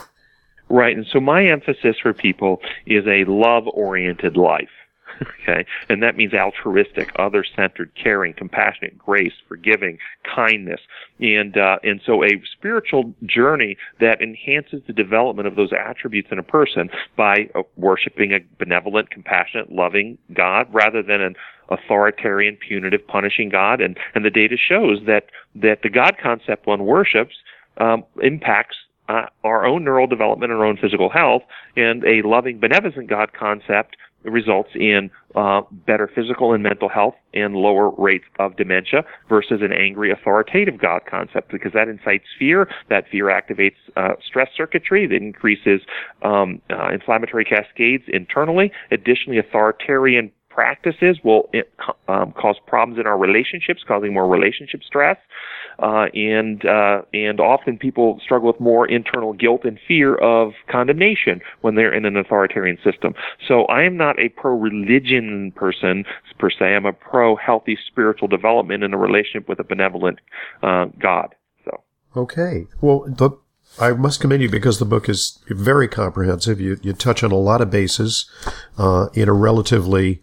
Right, 0.68 0.96
and 0.96 1.06
so 1.12 1.20
my 1.20 1.46
emphasis 1.46 1.96
for 2.02 2.14
people 2.14 2.60
is 2.86 3.06
a 3.06 3.24
love-oriented 3.24 4.36
life. 4.36 4.70
okay? 5.42 5.64
And 5.88 6.02
that 6.02 6.16
means 6.16 6.34
altruistic, 6.34 7.10
other-centered, 7.16 7.92
caring, 7.94 8.34
compassionate, 8.34 8.98
grace, 8.98 9.32
forgiving, 9.48 9.98
kindness, 10.22 10.80
and 11.20 11.56
uh, 11.56 11.78
and 11.82 12.00
so 12.04 12.24
a 12.24 12.40
spiritual 12.52 13.14
journey 13.24 13.76
that 14.00 14.20
enhances 14.20 14.82
the 14.86 14.92
development 14.92 15.48
of 15.48 15.56
those 15.56 15.72
attributes 15.72 16.28
in 16.30 16.38
a 16.38 16.42
person 16.42 16.90
by 17.16 17.48
uh, 17.54 17.62
worshiping 17.76 18.32
a 18.32 18.38
benevolent, 18.58 19.10
compassionate, 19.10 19.70
loving 19.72 20.18
God 20.32 20.66
rather 20.72 21.02
than 21.02 21.20
an 21.20 21.36
authoritarian, 21.68 22.56
punitive, 22.56 23.06
punishing 23.06 23.48
God. 23.48 23.80
And 23.80 23.98
and 24.14 24.24
the 24.24 24.30
data 24.30 24.56
shows 24.56 25.00
that 25.06 25.26
that 25.54 25.82
the 25.82 25.90
God 25.90 26.16
concept 26.22 26.66
one 26.66 26.84
worships 26.84 27.36
um, 27.78 28.04
impacts 28.22 28.76
uh, 29.08 29.26
our 29.44 29.66
own 29.66 29.84
neural 29.84 30.06
development, 30.06 30.52
our 30.52 30.64
own 30.64 30.76
physical 30.76 31.08
health, 31.08 31.42
and 31.76 32.04
a 32.04 32.22
loving, 32.22 32.58
beneficent 32.58 33.08
God 33.08 33.32
concept 33.32 33.96
results 34.24 34.70
in 34.74 35.10
uh, 35.34 35.62
better 35.86 36.10
physical 36.14 36.52
and 36.52 36.62
mental 36.62 36.88
health 36.88 37.14
and 37.34 37.54
lower 37.54 37.90
rates 37.98 38.24
of 38.38 38.56
dementia 38.56 39.04
versus 39.28 39.60
an 39.62 39.72
angry 39.72 40.10
authoritative 40.10 40.78
God 40.78 41.02
concept 41.08 41.50
because 41.50 41.72
that 41.72 41.88
incites 41.88 42.24
fear. 42.38 42.68
That 42.88 43.08
fear 43.10 43.26
activates 43.26 43.76
uh, 43.96 44.14
stress 44.26 44.48
circuitry 44.56 45.06
that 45.06 45.16
increases 45.16 45.80
um, 46.22 46.60
uh, 46.70 46.90
inflammatory 46.92 47.44
cascades 47.44 48.04
internally. 48.08 48.72
Additionally, 48.90 49.38
authoritarian 49.38 50.30
practices 50.52 51.18
will 51.24 51.50
um, 52.08 52.32
cause 52.32 52.56
problems 52.66 53.00
in 53.00 53.06
our 53.06 53.16
relationships, 53.16 53.82
causing 53.86 54.12
more 54.12 54.28
relationship 54.28 54.82
stress, 54.84 55.16
uh, 55.78 56.06
and 56.14 56.64
uh, 56.64 57.02
and 57.12 57.40
often 57.40 57.78
people 57.78 58.20
struggle 58.22 58.48
with 58.48 58.60
more 58.60 58.88
internal 58.88 59.32
guilt 59.32 59.64
and 59.64 59.78
fear 59.86 60.16
of 60.16 60.52
condemnation 60.70 61.40
when 61.60 61.74
they're 61.74 61.92
in 61.92 62.04
an 62.04 62.16
authoritarian 62.16 62.78
system. 62.84 63.14
So 63.46 63.64
I 63.64 63.82
am 63.82 63.96
not 63.96 64.18
a 64.18 64.28
pro-religion 64.30 65.52
person 65.54 66.04
per 66.38 66.50
se. 66.50 66.74
I'm 66.74 66.86
a 66.86 66.92
pro-healthy 66.92 67.78
spiritual 67.86 68.28
development 68.28 68.84
in 68.84 68.94
a 68.94 68.98
relationship 68.98 69.48
with 69.48 69.58
a 69.60 69.64
benevolent 69.64 70.18
uh, 70.62 70.86
God. 70.98 71.34
So 71.64 71.82
okay, 72.16 72.66
well 72.80 73.04
the 73.08 73.30
I 73.80 73.92
must 73.92 74.20
commend 74.20 74.42
you 74.42 74.50
because 74.50 74.78
the 74.78 74.84
book 74.84 75.08
is 75.08 75.38
very 75.48 75.88
comprehensive. 75.88 76.60
You, 76.60 76.78
you 76.82 76.92
touch 76.92 77.24
on 77.24 77.32
a 77.32 77.36
lot 77.36 77.62
of 77.62 77.70
bases 77.70 78.30
uh, 78.76 79.08
in 79.14 79.28
a 79.28 79.32
relatively 79.32 80.20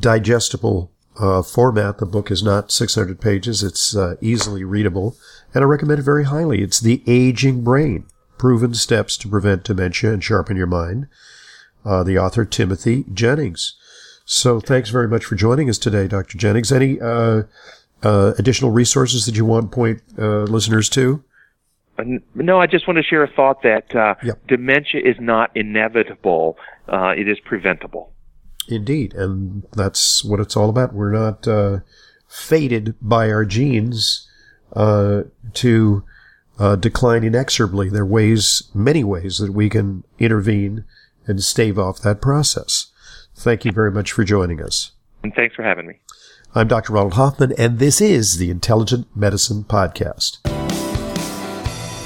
digestible 0.00 0.90
uh, 1.18 1.42
format. 1.42 1.98
The 1.98 2.06
book 2.06 2.30
is 2.30 2.42
not 2.42 2.70
600 2.70 3.20
pages. 3.20 3.62
It's 3.62 3.96
uh, 3.96 4.16
easily 4.20 4.64
readable, 4.64 5.16
and 5.54 5.62
I 5.62 5.66
recommend 5.66 6.00
it 6.00 6.04
very 6.04 6.24
highly. 6.24 6.62
It's 6.62 6.80
The 6.80 7.02
Aging 7.06 7.62
Brain, 7.62 8.06
Proven 8.38 8.74
Steps 8.74 9.16
to 9.18 9.28
Prevent 9.28 9.64
Dementia 9.64 10.12
and 10.12 10.22
Sharpen 10.22 10.56
Your 10.56 10.66
Mind. 10.66 11.08
Uh, 11.84 12.02
the 12.02 12.18
author, 12.18 12.44
Timothy 12.44 13.04
Jennings. 13.12 13.76
So 14.24 14.58
thanks 14.58 14.90
very 14.90 15.06
much 15.06 15.24
for 15.24 15.36
joining 15.36 15.70
us 15.70 15.78
today, 15.78 16.08
Dr. 16.08 16.36
Jennings. 16.36 16.72
Any 16.72 17.00
uh, 17.00 17.44
uh, 18.02 18.32
additional 18.38 18.72
resources 18.72 19.24
that 19.26 19.36
you 19.36 19.44
want 19.44 19.70
to 19.70 19.74
point 19.74 20.02
uh, 20.18 20.42
listeners 20.42 20.88
to? 20.90 21.22
No, 22.34 22.60
I 22.60 22.66
just 22.66 22.86
want 22.86 22.98
to 22.98 23.04
share 23.04 23.22
a 23.22 23.32
thought 23.32 23.62
that 23.62 24.18
yep. 24.22 24.44
dementia 24.48 25.00
is 25.00 25.16
not 25.20 25.56
inevitable. 25.56 26.58
it 26.88 27.28
is 27.28 27.38
preventable. 27.40 28.12
Indeed, 28.68 29.14
and 29.14 29.64
that's 29.72 30.24
what 30.24 30.40
it's 30.40 30.56
all 30.56 30.68
about. 30.68 30.92
We're 30.92 31.12
not 31.12 31.46
uh, 31.46 31.80
fated 32.28 32.94
by 33.00 33.30
our 33.30 33.44
genes 33.44 34.28
uh, 34.72 35.22
to 35.54 36.04
uh, 36.58 36.76
decline 36.76 37.24
inexorably. 37.24 37.88
There 37.88 38.02
are 38.02 38.06
ways, 38.06 38.64
many 38.74 39.04
ways, 39.04 39.38
that 39.38 39.52
we 39.52 39.68
can 39.68 40.04
intervene 40.18 40.84
and 41.26 41.42
stave 41.42 41.78
off 41.78 42.00
that 42.00 42.20
process. 42.20 42.86
Thank 43.34 43.64
you 43.64 43.72
very 43.72 43.90
much 43.90 44.12
for 44.12 44.24
joining 44.24 44.62
us. 44.62 44.92
And 45.22 45.34
thanks 45.34 45.54
for 45.54 45.62
having 45.62 45.86
me. 45.86 46.00
I'm 46.54 46.68
Dr. 46.68 46.94
Ronald 46.94 47.14
Hoffman, 47.14 47.52
and 47.58 47.78
this 47.78 48.00
is 48.00 48.38
the 48.38 48.50
Intelligent 48.50 49.06
Medicine 49.14 49.64
Podcast. 49.64 50.38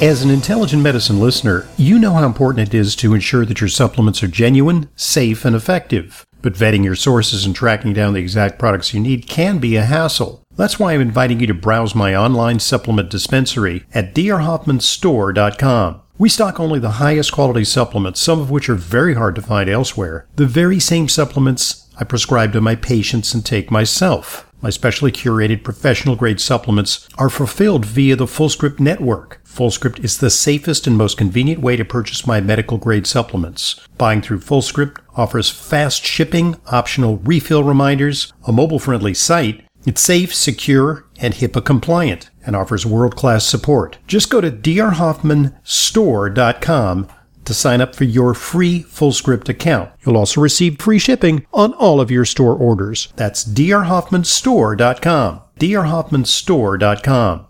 As 0.02 0.22
an 0.22 0.30
intelligent 0.30 0.82
medicine 0.82 1.20
listener, 1.20 1.68
you 1.76 1.98
know 1.98 2.14
how 2.14 2.24
important 2.24 2.66
it 2.66 2.74
is 2.74 2.96
to 2.96 3.14
ensure 3.14 3.44
that 3.44 3.60
your 3.60 3.68
supplements 3.68 4.22
are 4.22 4.28
genuine, 4.28 4.88
safe, 4.96 5.44
and 5.44 5.54
effective. 5.54 6.26
But 6.42 6.54
vetting 6.54 6.84
your 6.84 6.96
sources 6.96 7.44
and 7.44 7.54
tracking 7.54 7.92
down 7.92 8.14
the 8.14 8.20
exact 8.20 8.58
products 8.58 8.94
you 8.94 9.00
need 9.00 9.26
can 9.26 9.58
be 9.58 9.76
a 9.76 9.84
hassle. 9.84 10.42
That's 10.56 10.78
why 10.78 10.92
I'm 10.92 11.00
inviting 11.00 11.40
you 11.40 11.46
to 11.46 11.54
browse 11.54 11.94
my 11.94 12.14
online 12.14 12.60
supplement 12.60 13.10
dispensary 13.10 13.84
at 13.94 14.14
drhoffmanstore.com. 14.14 16.02
We 16.18 16.28
stock 16.28 16.60
only 16.60 16.78
the 16.78 16.90
highest 16.90 17.32
quality 17.32 17.64
supplements, 17.64 18.20
some 18.20 18.40
of 18.40 18.50
which 18.50 18.68
are 18.68 18.74
very 18.74 19.14
hard 19.14 19.34
to 19.36 19.42
find 19.42 19.70
elsewhere. 19.70 20.26
The 20.36 20.46
very 20.46 20.78
same 20.78 21.08
supplements 21.08 21.88
I 21.98 22.04
prescribe 22.04 22.52
to 22.52 22.60
my 22.60 22.74
patients 22.74 23.32
and 23.32 23.44
take 23.44 23.70
myself. 23.70 24.46
My 24.60 24.68
specially 24.68 25.12
curated 25.12 25.64
professional 25.64 26.16
grade 26.16 26.40
supplements 26.40 27.08
are 27.16 27.30
fulfilled 27.30 27.86
via 27.86 28.16
the 28.16 28.26
FullScript 28.26 28.78
network. 28.78 29.39
FullScript 29.50 30.02
is 30.04 30.18
the 30.18 30.30
safest 30.30 30.86
and 30.86 30.96
most 30.96 31.18
convenient 31.18 31.60
way 31.60 31.74
to 31.76 31.84
purchase 31.84 32.24
my 32.26 32.40
medical 32.40 32.78
grade 32.78 33.06
supplements. 33.06 33.78
Buying 33.98 34.22
through 34.22 34.40
FullScript 34.40 34.96
offers 35.16 35.50
fast 35.50 36.02
shipping, 36.04 36.56
optional 36.70 37.18
refill 37.18 37.62
reminders, 37.64 38.32
a 38.46 38.52
mobile 38.52 38.78
friendly 38.78 39.12
site, 39.12 39.64
it's 39.84 40.00
safe, 40.00 40.32
secure, 40.34 41.04
and 41.18 41.34
HIPAA 41.34 41.64
compliant, 41.64 42.30
and 42.46 42.54
offers 42.54 42.86
world 42.86 43.16
class 43.16 43.44
support. 43.44 43.98
Just 44.06 44.30
go 44.30 44.40
to 44.40 44.52
drhoffmanstore.com 44.52 47.08
to 47.44 47.54
sign 47.54 47.80
up 47.80 47.96
for 47.96 48.04
your 48.04 48.34
free 48.34 48.84
FullScript 48.84 49.48
account. 49.48 49.90
You'll 50.04 50.16
also 50.16 50.40
receive 50.40 50.80
free 50.80 51.00
shipping 51.00 51.44
on 51.52 51.72
all 51.74 52.00
of 52.00 52.10
your 52.10 52.24
store 52.24 52.54
orders. 52.54 53.12
That's 53.16 53.44
drhoffmanstore.com. 53.44 55.40
drhoffmanstore.com. 55.58 57.38